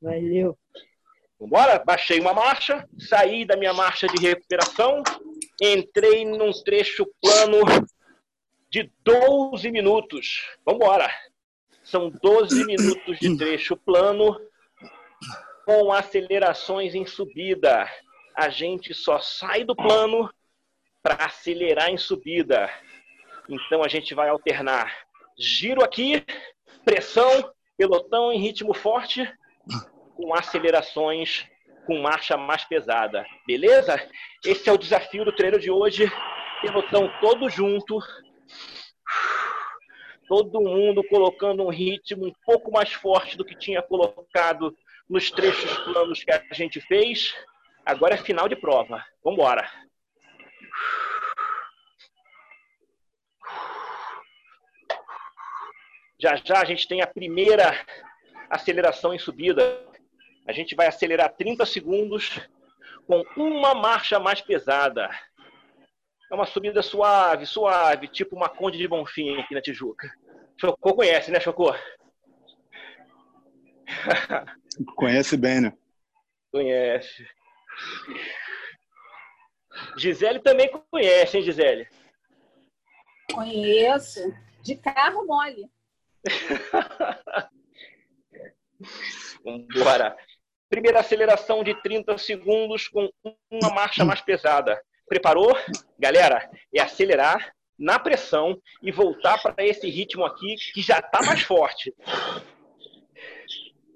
Valeu. 0.00 0.58
Vambora? 1.40 1.82
Baixei 1.84 2.20
uma 2.20 2.32
marcha, 2.34 2.84
saí 2.98 3.44
da 3.44 3.56
minha 3.56 3.72
marcha 3.72 4.08
de 4.08 4.20
recuperação, 4.20 5.02
entrei 5.60 6.24
num 6.24 6.50
trecho 6.64 7.06
plano 7.22 7.58
de 8.70 8.90
12 9.04 9.70
minutos. 9.70 10.44
Vambora! 10.64 11.10
São 11.82 12.10
12 12.10 12.64
minutos 12.66 13.18
de 13.18 13.36
trecho 13.38 13.76
plano 13.76 14.38
com 15.64 15.92
acelerações 15.92 16.94
em 16.94 17.06
subida. 17.06 17.88
A 18.34 18.48
gente 18.48 18.94
só 18.94 19.20
sai 19.20 19.64
do 19.64 19.74
plano 19.74 20.32
para 21.02 21.26
acelerar 21.26 21.90
em 21.90 21.96
subida. 21.96 22.70
Então 23.48 23.82
a 23.82 23.88
gente 23.88 24.14
vai 24.14 24.28
alternar 24.28 24.92
giro 25.38 25.82
aqui, 25.82 26.24
pressão, 26.84 27.52
pelotão 27.76 28.32
em 28.32 28.38
ritmo 28.38 28.74
forte, 28.74 29.30
com 30.14 30.34
acelerações 30.34 31.46
com 31.88 31.98
marcha 32.02 32.36
mais 32.36 32.66
pesada. 32.66 33.24
Beleza? 33.46 33.98
Esse 34.44 34.68
é 34.68 34.72
o 34.72 34.76
desafio 34.76 35.24
do 35.24 35.32
treino 35.32 35.58
de 35.58 35.70
hoje. 35.70 36.06
Pelotão 36.60 37.10
todo 37.18 37.48
junto. 37.48 37.98
Todo 40.26 40.60
mundo 40.60 41.02
colocando 41.04 41.64
um 41.64 41.70
ritmo 41.70 42.26
um 42.26 42.32
pouco 42.44 42.70
mais 42.70 42.92
forte 42.92 43.36
do 43.36 43.44
que 43.44 43.56
tinha 43.56 43.80
colocado 43.80 44.76
nos 45.08 45.30
trechos 45.30 45.78
planos 45.78 46.22
que 46.22 46.30
a 46.30 46.42
gente 46.52 46.80
fez. 46.80 47.34
Agora 47.84 48.14
é 48.14 48.18
final 48.18 48.48
de 48.48 48.56
prova. 48.56 49.02
Vamos 49.24 49.38
embora. 49.38 49.70
Já 56.20 56.36
já 56.36 56.60
a 56.60 56.64
gente 56.64 56.86
tem 56.86 57.00
a 57.00 57.06
primeira 57.06 57.72
aceleração 58.50 59.14
em 59.14 59.18
subida. 59.18 59.86
A 60.46 60.52
gente 60.52 60.74
vai 60.74 60.88
acelerar 60.88 61.34
30 61.34 61.64
segundos 61.64 62.40
com 63.06 63.24
uma 63.36 63.74
marcha 63.74 64.18
mais 64.18 64.40
pesada. 64.40 65.08
É 66.30 66.34
uma 66.34 66.46
subida 66.46 66.82
suave, 66.82 67.46
suave, 67.46 68.08
tipo 68.08 68.36
uma 68.36 68.48
Conde 68.48 68.76
de 68.76 68.86
Bonfim 68.86 69.38
aqui 69.40 69.54
na 69.54 69.62
Tijuca. 69.62 70.10
Chocô 70.60 70.94
conhece, 70.94 71.30
né, 71.30 71.40
Chocô? 71.40 71.74
Conhece 74.96 75.36
bem, 75.36 75.60
né? 75.60 75.72
Conhece. 76.52 77.26
Gisele 79.96 80.40
também 80.40 80.70
conhece, 80.90 81.38
hein, 81.38 81.42
Gisele? 81.42 81.88
Conheço. 83.32 84.20
De 84.62 84.76
carro 84.76 85.26
mole. 85.26 85.70
Vambora. 89.44 90.16
Primeira 90.68 91.00
aceleração 91.00 91.64
de 91.64 91.74
30 91.82 92.18
segundos 92.18 92.88
com 92.88 93.10
uma 93.50 93.70
marcha 93.70 94.04
mais 94.04 94.20
pesada. 94.20 94.78
Preparou? 95.08 95.56
Galera, 95.98 96.50
é 96.74 96.80
acelerar 96.80 97.54
na 97.78 97.98
pressão 97.98 98.60
e 98.82 98.90
voltar 98.90 99.40
para 99.40 99.64
esse 99.64 99.88
ritmo 99.88 100.24
aqui 100.24 100.56
que 100.74 100.82
já 100.82 100.98
está 100.98 101.22
mais 101.22 101.42
forte. 101.42 101.94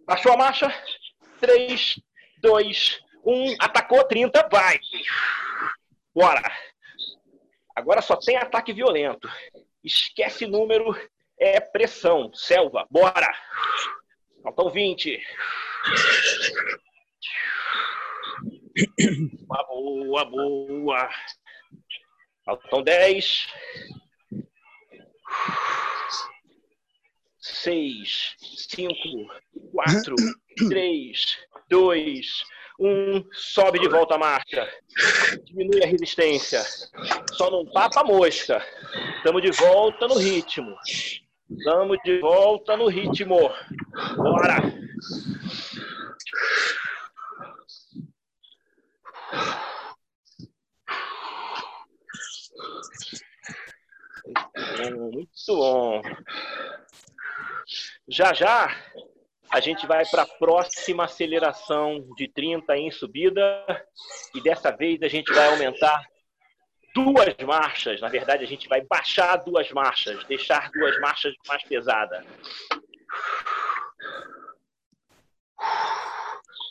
Baixou 0.07 0.33
a 0.33 0.37
marcha? 0.37 0.73
3, 1.41 2.01
2, 2.39 3.01
1. 3.25 3.57
Atacou 3.59 4.05
30, 4.05 4.49
vai! 4.51 4.79
Bora! 6.15 6.43
Agora 7.75 8.03
só 8.03 8.17
tem 8.17 8.37
ataque 8.37 8.73
violento. 8.73 9.29
Esquece 9.83 10.47
número, 10.47 10.95
é 11.39 11.59
pressão. 11.61 12.33
Selva, 12.35 12.87
bora! 12.91 13.35
Faltam 14.43 14.71
20. 14.71 15.21
Boa, 19.47 20.25
boa, 20.25 20.25
boa. 20.25 21.11
Faltam 22.45 22.83
10. 22.83 23.47
6, 27.39 28.37
5, 28.39 28.95
4, 29.73 30.15
3, 30.69 31.39
2, 31.69 32.27
1. 32.79 33.25
Sobe 33.33 33.79
de 33.79 33.89
volta 33.89 34.15
a 34.15 34.19
marcha. 34.19 34.69
Diminui 35.45 35.83
a 35.83 35.87
resistência. 35.87 36.63
Só 37.33 37.51
não 37.51 37.65
tapa 37.67 38.01
a 38.01 38.05
mosca. 38.05 38.65
Estamos 39.17 39.43
de 39.43 39.51
volta 39.53 40.09
no 40.09 40.19
ritmo. 40.19 40.75
Estamos 41.51 41.99
de 42.05 42.19
volta 42.21 42.77
no 42.77 42.89
ritmo. 42.89 43.39
Bora! 44.17 44.83
Muito 54.97 55.29
bom. 55.49 56.03
Já 58.09 58.33
já 58.33 58.69
a 59.51 59.61
gente 59.61 59.87
vai 59.87 60.05
para 60.07 60.23
a 60.23 60.27
próxima 60.27 61.05
aceleração 61.05 62.01
de 62.17 62.27
30 62.27 62.77
em 62.77 62.91
subida 62.91 63.65
e 64.35 64.41
dessa 64.41 64.71
vez 64.71 65.03
a 65.03 65.09
gente 65.09 65.31
vai 65.33 65.49
aumentar 65.49 66.03
duas 66.95 67.37
marchas. 67.45 68.01
Na 68.01 68.09
verdade, 68.09 68.45
a 68.45 68.47
gente 68.47 68.67
vai 68.67 68.81
baixar 68.81 69.37
duas 69.37 69.71
marchas, 69.71 70.25
deixar 70.25 70.71
duas 70.71 70.99
marchas 71.01 71.35
mais 71.47 71.63
pesadas. 71.65 72.25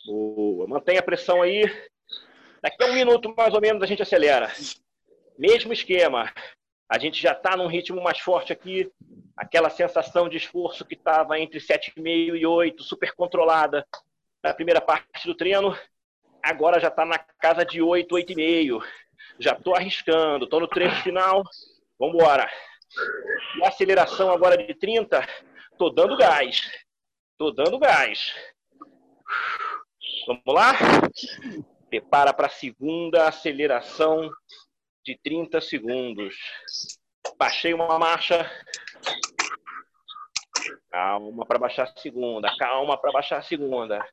Boa. 0.06 0.68
Mantenha 0.68 1.00
a 1.00 1.04
pressão 1.04 1.42
aí. 1.42 1.64
Daqui 2.62 2.84
a 2.84 2.88
um 2.88 2.94
minuto, 2.94 3.34
mais 3.36 3.54
ou 3.54 3.62
menos, 3.62 3.82
a 3.82 3.86
gente 3.86 4.02
acelera. 4.02 4.52
Mesmo 5.38 5.72
esquema. 5.72 6.32
A 6.92 7.00
gente 7.00 7.22
já 7.22 7.32
está 7.32 7.56
num 7.56 7.68
ritmo 7.68 8.04
mais 8.04 8.20
forte 8.20 8.52
aqui. 8.52 8.92
Aquela 9.38 9.70
sensação 9.70 10.28
de 10.28 10.36
esforço 10.36 10.84
que 10.84 10.94
estava 10.94 11.40
entre 11.40 11.58
7,5 11.58 12.36
e 12.36 12.46
8, 12.46 12.84
super 12.84 13.14
controlada 13.14 13.88
na 14.44 14.54
primeira 14.54 14.82
parte 14.82 15.26
do 15.26 15.34
treino. 15.34 15.74
Agora 16.44 16.82
já 16.82 16.90
está 16.90 17.06
na 17.06 17.18
casa 17.18 17.64
de 17.64 17.82
8, 17.82 18.14
8,5. 18.14 18.84
Já 19.40 19.54
estou 19.54 19.74
arriscando, 19.74 20.44
estou 20.44 20.60
no 20.60 20.68
trecho 20.68 21.02
final. 21.02 21.44
Vamos 21.98 22.16
embora. 22.16 22.52
E 23.58 23.66
aceleração 23.66 24.30
agora 24.30 24.58
de 24.58 24.74
30, 24.74 25.26
estou 25.72 25.94
dando 25.94 26.18
gás. 26.18 26.70
Estou 27.32 27.54
dando 27.56 27.80
gás. 27.80 28.36
Vamos 30.28 30.44
lá? 30.46 30.74
Prepara 31.90 32.34
para 32.34 32.48
a 32.48 32.50
segunda 32.50 33.30
aceleração 33.30 34.30
de 35.04 35.18
30 35.24 35.60
segundos. 35.62 36.36
Baixei 37.38 37.74
uma 37.74 37.98
marcha. 37.98 38.50
Calma 40.90 41.46
para 41.46 41.60
baixar 41.60 41.84
a 41.84 42.00
segunda. 42.00 42.56
Calma 42.58 42.98
para 43.00 43.12
baixar 43.12 43.40
a 43.40 43.44
segunda. 43.44 44.06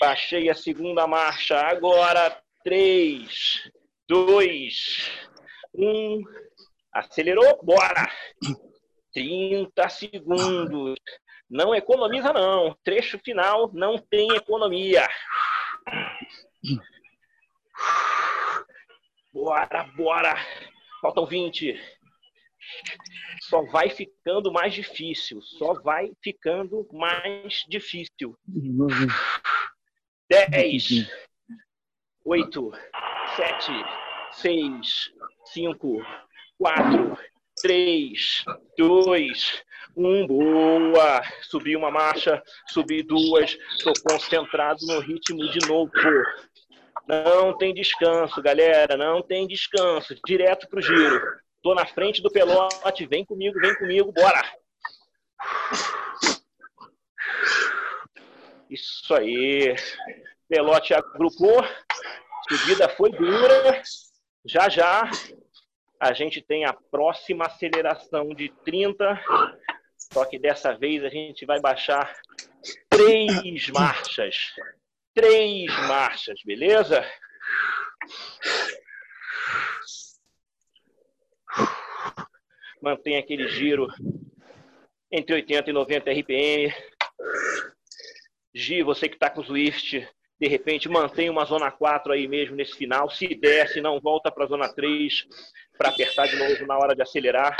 Baixei 0.00 0.50
a 0.50 0.54
segunda 0.54 1.06
marcha. 1.06 1.58
Agora, 1.60 2.40
3, 2.62 3.70
2, 4.08 5.10
1. 5.74 6.22
Acelerou, 6.92 7.60
bora! 7.62 8.10
30 9.12 9.88
segundos. 9.88 10.98
Não 11.48 11.74
economiza, 11.74 12.32
não. 12.32 12.76
Trecho 12.82 13.18
final 13.18 13.70
não 13.72 13.96
tem 13.98 14.34
economia. 14.34 15.06
Bora, 19.34 19.82
bora. 19.96 20.36
Faltam 21.02 21.26
20. 21.26 21.76
Só 23.40 23.64
vai 23.64 23.90
ficando 23.90 24.52
mais 24.52 24.72
difícil. 24.72 25.42
Só 25.42 25.74
vai 25.82 26.12
ficando 26.22 26.86
mais 26.92 27.64
difícil. 27.68 28.38
10, 30.30 31.10
8, 32.24 32.72
7, 33.34 33.72
6, 34.30 35.12
5, 35.46 36.06
4, 36.56 37.18
3, 37.60 38.44
2, 38.78 39.64
1. 39.96 40.26
Boa! 40.28 41.22
Subi 41.42 41.74
uma 41.74 41.90
marcha, 41.90 42.40
subi 42.68 43.02
duas. 43.02 43.58
Estou 43.76 43.94
concentrado 44.08 44.78
no 44.86 45.00
ritmo 45.00 45.50
de 45.50 45.66
novo. 45.68 45.90
Não 47.06 47.56
tem 47.56 47.74
descanso, 47.74 48.42
galera. 48.42 48.96
Não 48.96 49.22
tem 49.22 49.46
descanso. 49.46 50.14
Direto 50.26 50.68
pro 50.68 50.80
giro. 50.80 51.20
Tô 51.62 51.74
na 51.74 51.86
frente 51.86 52.22
do 52.22 52.30
pelote. 52.30 53.06
Vem 53.06 53.24
comigo, 53.24 53.58
vem 53.60 53.74
comigo. 53.76 54.12
Bora! 54.12 54.42
Isso 58.70 59.14
aí. 59.14 59.74
Pelote 60.48 60.94
agrupou. 60.94 61.62
Subida 62.48 62.88
foi 62.88 63.10
dura. 63.10 63.82
Já 64.44 64.68
já 64.68 65.10
a 66.00 66.12
gente 66.12 66.42
tem 66.42 66.64
a 66.64 66.72
próxima 66.72 67.46
aceleração 67.46 68.28
de 68.28 68.50
30. 68.64 69.20
Só 69.96 70.24
que 70.24 70.38
dessa 70.38 70.76
vez 70.76 71.04
a 71.04 71.08
gente 71.08 71.46
vai 71.46 71.60
baixar 71.60 72.14
três 72.88 73.68
marchas 73.70 74.54
três 75.14 75.70
marchas, 75.86 76.40
beleza? 76.44 77.04
Mantém 82.82 83.16
aquele 83.16 83.48
giro 83.48 83.88
entre 85.10 85.34
80 85.34 85.70
e 85.70 85.72
90 85.72 86.10
RPM. 86.10 86.74
Gi, 88.54 88.82
você 88.82 89.08
que 89.08 89.14
está 89.16 89.30
com 89.30 89.40
o 89.40 89.44
Swift, 89.44 90.06
de 90.38 90.48
repente 90.48 90.88
mantém 90.88 91.30
uma 91.30 91.44
zona 91.44 91.70
4 91.70 92.12
aí 92.12 92.28
mesmo 92.28 92.56
nesse 92.56 92.74
final. 92.74 93.08
Se 93.08 93.28
desce, 93.28 93.80
não 93.80 94.00
volta 94.00 94.30
para 94.30 94.44
a 94.44 94.48
zona 94.48 94.68
3 94.68 95.26
para 95.78 95.88
apertar 95.88 96.26
de 96.26 96.36
novo 96.36 96.66
na 96.66 96.76
hora 96.76 96.94
de 96.94 97.02
acelerar. 97.02 97.56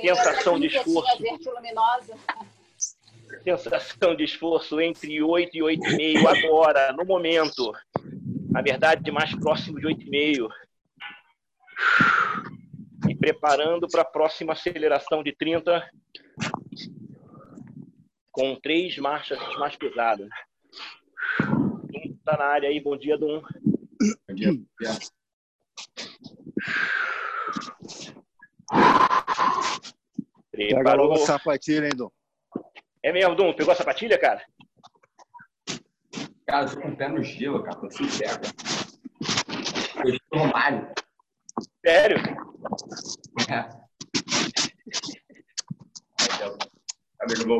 Sensação 0.00 0.58
de 0.58 0.66
esforço. 0.66 1.22
Sensação 3.42 4.14
de 4.14 4.24
esforço 4.24 4.80
entre 4.80 5.22
8 5.22 5.56
e 5.56 5.60
8,5 5.60 6.26
agora, 6.26 6.92
no 6.92 7.04
momento. 7.04 7.72
Na 8.50 8.62
verdade, 8.62 9.10
mais 9.10 9.34
próximo 9.34 9.78
de 9.80 9.86
8,5. 9.86 10.48
E 13.08 13.14
preparando 13.14 13.86
para 13.88 14.02
a 14.02 14.06
próxima 14.06 14.52
aceleração 14.52 15.22
de 15.22 15.32
30 15.32 15.88
com 18.32 18.54
três 18.56 18.98
marchas 18.98 19.38
mais 19.58 19.76
pesadas. 19.76 20.28
Dum 21.40 22.18
tá 22.24 22.36
na 22.36 22.44
área 22.44 22.68
aí, 22.68 22.80
bom 22.80 22.96
dia, 22.96 23.16
Dum. 23.16 23.40
Bom 24.28 24.34
dia. 24.34 24.52
Pega 30.50 30.74
Preparou. 30.74 31.06
logo 31.06 31.22
a 31.22 31.26
sapatilha, 31.26 31.86
hein, 31.86 31.92
Dom? 31.96 32.10
É 33.06 33.12
mesmo, 33.12 33.36
Dum? 33.36 33.52
Pegou 33.52 33.72
a 33.72 33.76
sapatilha, 33.76 34.18
cara? 34.18 34.44
Cara, 36.44 36.64
eu 36.64 36.74
tô 36.74 36.80
com 36.80 36.88
o 36.88 36.96
pé 36.96 37.08
no 37.08 37.22
gelo, 37.22 37.62
cara. 37.62 37.76
Tô 37.76 37.88
sem 37.88 38.08
pé, 38.08 38.26
cara. 38.26 38.40
Eu 40.04 40.12
estou 40.12 40.38
Romário. 40.40 40.92
Sério? 41.86 42.16
É. 43.48 43.68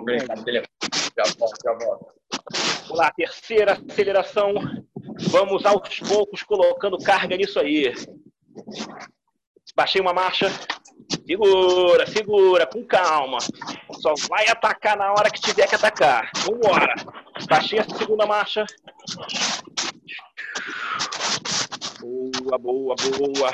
Brincar 0.03 0.36
no 0.36 0.44
telefone. 0.44 0.68
Já 1.16 1.32
volto, 1.38 1.62
já 1.62 1.72
volto. 1.74 2.12
Vamos 2.82 2.99
lá, 2.99 3.12
terceira 3.12 3.80
aceleração. 3.88 4.53
Vamos 5.30 5.64
aos 5.64 6.01
poucos 6.01 6.42
colocando 6.42 6.99
carga 6.99 7.36
nisso 7.36 7.61
aí. 7.61 7.94
Baixei 9.76 10.01
uma 10.01 10.12
marcha. 10.12 10.49
Segura, 11.27 12.07
segura, 12.07 12.66
com 12.66 12.85
calma. 12.85 13.39
Só 14.01 14.14
vai 14.29 14.47
atacar 14.47 14.97
na 14.97 15.11
hora 15.11 15.29
que 15.29 15.41
tiver 15.41 15.68
que 15.68 15.74
atacar. 15.74 16.31
Vambora. 16.45 16.95
Baixei 17.49 17.81
a 17.81 17.85
segunda 17.85 18.24
marcha. 18.27 18.64
Boa, 22.01 22.59
boa, 22.59 22.95
boa. 22.95 23.51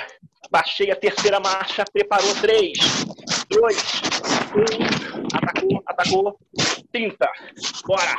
Baixei 0.50 0.90
a 0.90 0.96
terceira 0.96 1.40
marcha. 1.40 1.82
Preparou 1.90 2.34
três, 2.42 2.76
dois, 3.48 4.02
um. 4.54 5.22
Atacou, 5.34 5.82
atacou. 5.86 6.38
30. 6.92 7.26
Bora. 7.86 8.14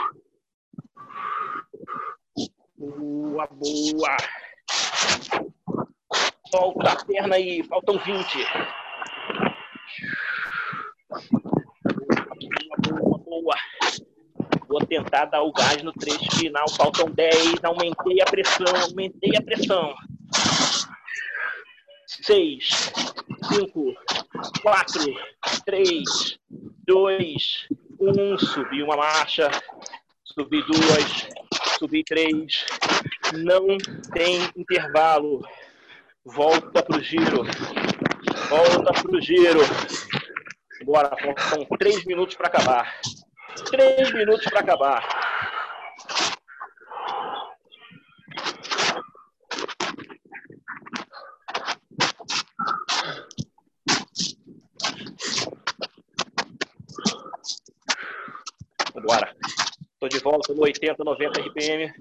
Boa, 2.75 3.47
boa. 3.51 4.17
Solta 6.49 6.91
a 6.91 7.05
perna 7.05 7.35
aí, 7.35 7.61
faltam 7.63 7.99
20. 7.99 8.82
Boa, 12.89 13.19
boa. 13.19 13.55
Vou 14.67 14.85
tentar 14.85 15.25
dar 15.25 15.43
o 15.43 15.51
gás 15.51 15.83
no 15.83 15.93
trecho 15.93 16.35
final, 16.37 16.67
faltam 16.69 17.09
10. 17.11 17.63
Aumentei 17.63 18.21
a 18.21 18.25
pressão, 18.25 18.75
aumentei 18.81 19.31
a 19.37 19.41
pressão. 19.41 19.93
6, 22.07 22.91
5, 23.49 23.93
4, 24.61 25.03
3, 25.65 26.39
2, 26.87 27.67
1. 27.99 28.37
Subi 28.39 28.83
uma 28.83 28.97
marcha, 28.97 29.49
subi 30.23 30.61
duas, 30.63 31.27
subi 31.77 32.03
três. 32.03 32.65
Não 33.33 33.77
tem 34.13 34.39
intervalo. 34.55 35.45
Volta 36.25 36.81
pro 36.81 37.01
giro. 37.01 37.43
Volta 38.53 38.93
pro 39.01 39.19
giro. 39.19 39.61
Bora, 40.85 41.09
faltam 41.17 41.65
três 41.79 42.05
minutos 42.05 42.35
para 42.35 42.49
acabar. 42.49 42.99
Três 43.71 44.13
minutos 44.13 44.45
para 44.45 44.59
acabar. 44.59 45.01
Bora. 59.03 59.35
Tô 59.99 60.07
de 60.07 60.19
volta 60.19 60.53
no 60.53 60.61
80, 60.61 61.03
90 61.03 61.41
RPM. 61.41 61.91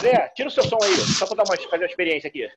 André, 0.00 0.32
tira 0.34 0.48
o 0.48 0.50
seu 0.50 0.64
som 0.64 0.78
aí, 0.82 0.94
só 1.20 1.26
para 1.26 1.44
dar 1.44 1.50
uma, 1.50 1.56
fazer 1.56 1.84
uma 1.84 1.90
experiência 1.90 2.28
aqui. 2.28 2.50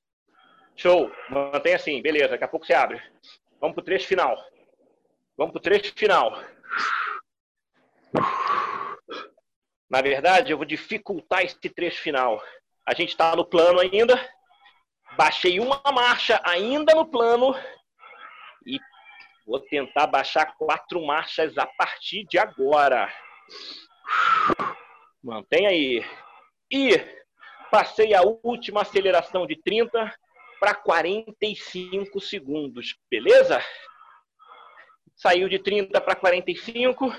Show, 0.75 1.11
mantém 1.29 1.75
assim, 1.75 2.01
beleza, 2.01 2.29
daqui 2.29 2.43
a 2.43 2.47
pouco 2.47 2.65
você 2.65 2.73
abre. 2.73 3.01
Vamos 3.59 3.75
pro 3.75 3.83
trecho 3.83 4.07
final. 4.07 4.37
Vamos 5.37 5.51
pro 5.51 5.61
trecho 5.61 5.93
final. 5.95 6.41
Na 9.89 10.01
verdade, 10.01 10.51
eu 10.51 10.57
vou 10.57 10.65
dificultar 10.65 11.43
esse 11.43 11.57
trecho 11.69 12.01
final. 12.01 12.41
A 12.85 12.93
gente 12.93 13.09
está 13.09 13.35
no 13.35 13.45
plano 13.45 13.79
ainda. 13.79 14.19
Baixei 15.15 15.59
uma 15.59 15.81
marcha 15.93 16.41
ainda 16.43 16.95
no 16.95 17.05
plano. 17.05 17.55
E 18.65 18.79
vou 19.45 19.59
tentar 19.59 20.07
baixar 20.07 20.55
quatro 20.57 21.05
marchas 21.05 21.57
a 21.57 21.67
partir 21.67 22.25
de 22.25 22.39
agora. 22.39 23.13
Mantém 25.23 25.67
aí. 25.67 26.05
E 26.71 27.22
passei 27.73 28.13
a 28.13 28.21
última 28.21 28.83
aceleração 28.83 29.47
de 29.47 29.55
30 29.55 30.13
para 30.59 30.75
45 30.75 32.21
segundos. 32.21 32.95
Beleza? 33.09 33.59
Saiu 35.15 35.49
de 35.49 35.57
30 35.57 35.99
para 35.99 36.15
45 36.15 37.11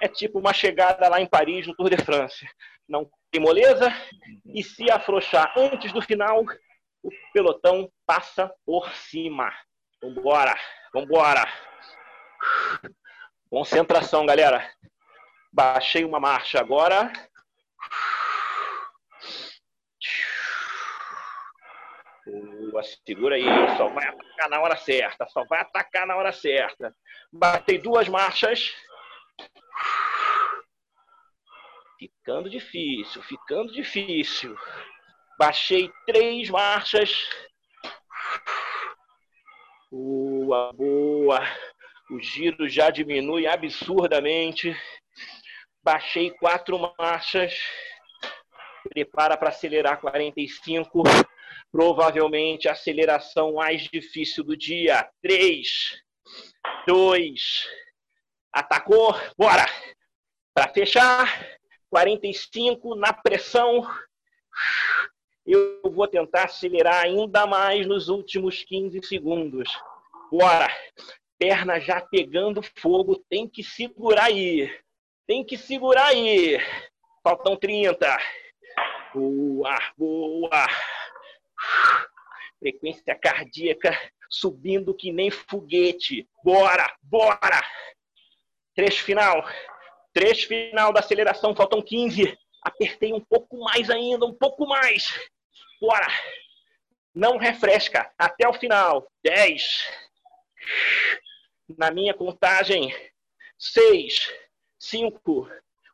é 0.00 0.08
tipo 0.08 0.38
uma 0.38 0.54
chegada 0.54 1.06
lá 1.10 1.20
em 1.20 1.26
Paris 1.26 1.66
no 1.66 1.76
Tour 1.76 1.90
de 1.90 2.02
France. 2.02 2.48
Não 2.88 3.06
tem 3.30 3.38
moleza 3.38 3.92
e 4.46 4.64
se 4.64 4.90
afrouxar 4.90 5.52
antes 5.58 5.92
do 5.92 6.00
final, 6.00 6.42
o 7.02 7.10
pelotão 7.34 7.92
passa 8.06 8.50
por 8.64 8.90
cima. 8.94 9.52
Vambora, 10.02 10.58
vambora. 10.94 11.46
Concentração, 13.50 14.24
galera. 14.24 14.66
Baixei 15.52 16.02
uma 16.02 16.18
marcha 16.18 16.58
agora. 16.58 17.12
Boa, 22.24 22.82
segura 23.04 23.34
aí, 23.34 23.44
só 23.76 23.88
vai 23.88 24.06
atacar 24.06 24.48
na 24.48 24.60
hora 24.60 24.76
certa, 24.76 25.26
só 25.28 25.44
vai 25.44 25.60
atacar 25.60 26.06
na 26.06 26.16
hora 26.16 26.32
certa. 26.32 26.94
Batei 27.32 27.78
duas 27.78 28.08
marchas. 28.08 28.72
Ficando 31.98 32.48
difícil, 32.48 33.22
ficando 33.22 33.72
difícil. 33.72 34.56
Baixei 35.38 35.90
três 36.06 36.48
marchas. 36.48 37.28
Boa, 39.90 40.72
boa. 40.72 41.40
O 42.10 42.20
giro 42.20 42.68
já 42.68 42.90
diminui 42.90 43.46
absurdamente. 43.46 44.76
Baixei 45.82 46.30
quatro 46.30 46.78
marchas. 46.96 47.58
Prepara 48.88 49.36
para 49.36 49.48
acelerar 49.48 50.00
45. 50.00 51.02
Provavelmente 51.72 52.68
a 52.68 52.72
aceleração 52.72 53.54
mais 53.54 53.84
difícil 53.84 54.44
do 54.44 54.54
dia. 54.54 55.08
Três, 55.22 55.98
dois, 56.86 57.66
atacou, 58.52 59.14
bora! 59.38 59.64
Para 60.54 60.68
fechar, 60.68 61.58
45 61.88 62.94
na 62.94 63.12
pressão. 63.12 63.88
Eu 65.46 65.80
vou 65.84 66.06
tentar 66.06 66.44
acelerar 66.44 67.02
ainda 67.02 67.46
mais 67.46 67.86
nos 67.86 68.08
últimos 68.08 68.62
15 68.62 69.02
segundos. 69.02 69.70
Bora! 70.30 70.68
Perna 71.38 71.80
já 71.80 72.00
pegando 72.00 72.62
fogo, 72.78 73.24
tem 73.28 73.48
que 73.48 73.64
segurar 73.64 74.26
aí. 74.26 74.70
Tem 75.26 75.44
que 75.44 75.56
segurar 75.56 76.08
aí. 76.08 76.58
Faltam 77.22 77.56
30. 77.56 78.16
Boa, 79.14 79.78
boa. 79.96 80.66
Frequência 82.58 83.14
cardíaca 83.14 83.98
subindo 84.30 84.94
que 84.94 85.12
nem 85.12 85.30
foguete. 85.30 86.28
Bora, 86.42 86.94
bora! 87.02 87.60
Trecho 88.74 89.04
final. 89.04 89.44
Trecho 90.12 90.48
final 90.48 90.92
da 90.92 91.00
aceleração, 91.00 91.54
faltam 91.54 91.82
15. 91.82 92.38
Apertei 92.62 93.12
um 93.12 93.20
pouco 93.20 93.58
mais 93.58 93.90
ainda, 93.90 94.24
um 94.24 94.34
pouco 94.34 94.66
mais. 94.66 95.04
Bora! 95.80 96.08
Não 97.14 97.36
refresca 97.36 98.10
até 98.16 98.48
o 98.48 98.54
final. 98.54 99.06
10. 99.22 99.90
Na 101.76 101.90
minha 101.90 102.14
contagem. 102.14 102.94
6, 103.58 104.32
5, 104.78 105.48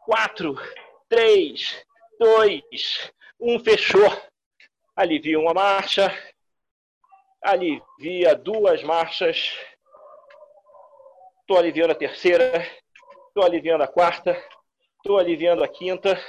Quatro, 0.08 0.56
três, 1.06 1.84
dois, 2.18 3.12
um, 3.38 3.58
fechou. 3.62 4.10
Alivia 4.98 5.38
uma 5.38 5.54
marcha. 5.54 6.12
Alivia 7.40 8.34
duas 8.34 8.82
marchas. 8.82 9.56
Estou 11.40 11.56
aliviando 11.56 11.92
a 11.92 11.94
terceira. 11.94 12.66
Estou 13.28 13.44
aliviando 13.44 13.84
a 13.84 13.86
quarta. 13.86 14.36
Estou 14.96 15.16
aliviando 15.16 15.62
a 15.62 15.68
quinta. 15.68 16.20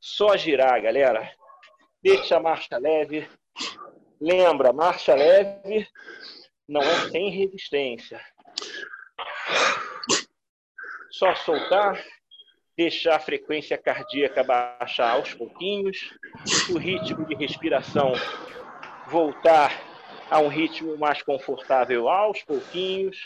Só 0.00 0.34
girar, 0.34 0.80
galera. 0.80 1.30
Deixa 2.02 2.38
a 2.38 2.40
marcha 2.40 2.78
leve. 2.78 3.28
Lembra, 4.18 4.72
marcha 4.72 5.14
leve 5.14 5.86
não 6.66 6.80
é 6.80 7.10
sem 7.10 7.28
resistência. 7.28 8.18
Só 11.10 11.34
soltar, 11.34 12.02
deixar 12.80 13.16
a 13.16 13.20
frequência 13.20 13.76
cardíaca 13.76 14.42
baixar 14.42 15.10
aos 15.10 15.34
pouquinhos, 15.34 16.14
o 16.70 16.78
ritmo 16.78 17.26
de 17.26 17.34
respiração 17.34 18.14
voltar 19.06 19.70
a 20.30 20.38
um 20.38 20.48
ritmo 20.48 20.96
mais 20.96 21.22
confortável 21.22 22.08
aos 22.08 22.42
pouquinhos. 22.42 23.18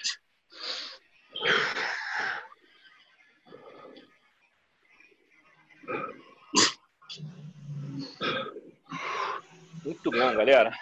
Muito 9.84 10.10
bom, 10.10 10.34
galera. 10.34 10.72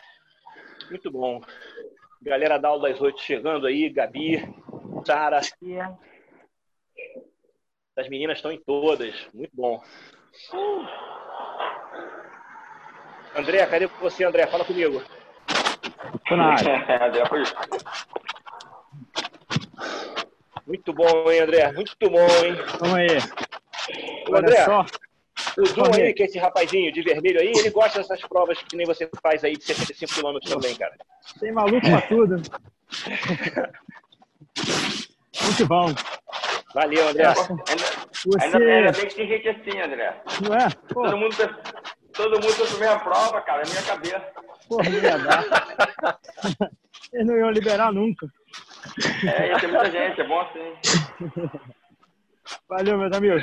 Muito 0.89 1.11
bom. 1.11 1.43
Galera 2.23 2.57
da 2.57 2.69
aula 2.69 2.89
das 2.89 2.99
oito 3.03 3.21
chegando 3.21 3.67
aí, 3.67 3.91
Gabi, 3.91 4.39
Sara. 5.05 5.43
As 7.97 8.09
meninas 8.09 8.39
estão 8.39 8.51
em 8.51 8.59
todas. 8.59 9.15
Muito 9.35 9.51
bom. 9.55 9.83
André, 13.37 13.67
cadê 13.67 13.87
você, 13.87 14.25
André? 14.25 14.47
Fala 14.47 14.65
comigo. 14.65 15.03
Tô 16.27 16.37
na 16.37 16.55
área. 16.55 17.25
Muito 20.67 20.93
bom, 20.93 21.31
hein, 21.31 21.41
André? 21.41 21.71
Muito 21.73 21.95
bom, 22.01 22.27
hein? 22.45 22.55
Vamos 22.79 22.95
aí. 22.95 23.09
Ô, 24.29 24.37
André, 24.37 24.65
só. 24.65 24.87
o 25.59 25.67
Zoom 25.67 25.95
aí, 25.95 26.15
que 26.15 26.23
é 26.23 26.27
esse 26.27 26.39
rapazinho 26.39 26.93
de 26.93 27.03
vermelho 27.03 27.41
aí, 27.41 27.53
ele 27.55 27.69
gosta 27.71 27.99
dessas 27.99 28.21
provas 28.23 28.63
que 28.63 28.77
nem 28.77 28.87
você 28.87 29.11
faz 29.23 29.45
aí 29.45 29.55
de 29.57 29.65
75 29.65 30.15
km 30.15 30.39
também, 30.49 30.75
cara. 30.77 30.97
Tem 31.39 31.53
maluco 31.53 31.81
pra 31.81 32.01
tudo. 32.03 32.37
Muito 35.45 35.67
bom. 35.67 35.93
Valeu, 36.75 37.09
André. 37.09 37.35
Você... 37.35 37.53
Ainda, 38.45 38.59
ainda 38.59 38.93
bem 38.93 39.07
que 39.09 39.15
tem 39.15 39.29
gente 39.29 39.49
assim, 39.49 39.81
André. 39.81 40.23
Não 40.43 40.55
é? 40.57 40.69
Pô, 40.93 41.03
Todo 41.03 41.17
mundo, 41.17 41.37
todo 42.13 42.41
mundo 42.41 42.67
fez 42.67 42.83
a 42.83 42.99
prova, 42.99 43.41
cara, 43.43 43.63
na 43.63 43.71
minha 43.71 43.83
cabeça. 43.83 44.33
porra, 44.69 44.89
não 44.89 44.99
ia 44.99 45.19
dar. 45.19 45.45
Eles 47.13 47.27
não 47.27 47.37
iam 47.37 47.51
liberar 47.51 47.93
nunca. 47.93 48.27
É, 49.27 49.49
ia 49.49 49.61
ter 49.61 49.67
muita 49.69 49.91
gente, 49.91 50.21
é 50.21 50.27
bom 50.27 50.41
assim. 50.41 50.75
Valeu, 52.69 52.99
meus 52.99 53.13
amigos. 53.17 53.43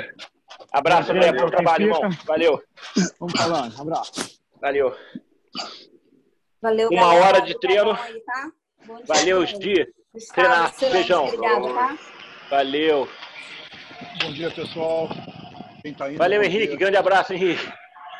Abraço, 0.72 1.12
André. 1.12 1.32
Bom 1.32 1.46
trabalho, 1.46 1.84
irmão. 1.84 2.10
Valeu. 2.26 2.62
Vamos 3.18 3.40
falando. 3.40 3.80
Abraço. 3.80 4.40
Valeu. 4.60 4.96
Valeu, 6.60 6.88
Uma 6.90 7.00
galera. 7.00 7.24
hora 7.26 7.40
de 7.42 7.58
treino. 7.60 7.94
Tá? 7.96 8.50
Bom. 8.86 9.00
Valeu, 9.06 9.46
Gi. 9.46 9.86
Gustavo, 10.12 10.72
Treinar. 10.74 10.92
Beijão. 10.92 11.24
Obrigado, 11.26 11.74
tá? 11.74 11.98
Valeu. 12.50 13.08
Bom 14.22 14.32
dia, 14.32 14.50
pessoal. 14.50 15.08
Quem 15.82 15.94
tá 15.94 16.08
indo, 16.08 16.18
Valeu, 16.18 16.42
Henrique. 16.42 16.68
dia. 16.68 16.76
Grande 16.76 16.96
abraço, 16.96 17.32
Henrique. 17.32 17.62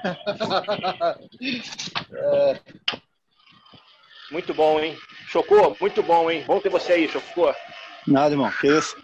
É, 2.13 2.61
Muito 4.31 4.55
bom, 4.55 4.79
hein? 4.81 4.97
Chocou? 5.29 5.77
Muito 5.81 6.03
bom, 6.03 6.31
hein? 6.31 6.43
Bom 6.47 6.59
ter 6.61 6.69
você 6.71 6.93
aí, 6.95 7.07
Chocou. 7.09 7.55
Nada, 8.07 8.33
irmão. 8.35 8.51
Que 8.61 8.69
isso? 8.69 8.97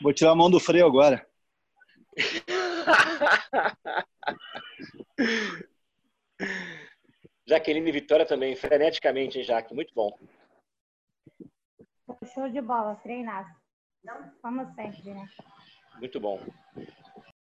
Vou 0.00 0.12
tirar 0.12 0.32
a 0.32 0.34
mão 0.34 0.50
do 0.50 0.58
freio 0.58 0.86
agora. 0.86 1.24
Jaqueline 7.46 7.92
Vitória 7.92 8.26
também, 8.26 8.56
freneticamente, 8.56 9.38
hein, 9.38 9.44
Jaque? 9.44 9.72
Muito 9.74 9.94
bom. 9.94 10.18
Show 12.34 12.48
de 12.48 12.60
bola, 12.60 12.96
treinar. 12.96 13.56
Como 14.42 14.64
sempre, 14.74 15.14
né? 15.14 15.28
Muito 15.98 16.20
bom. 16.20 16.40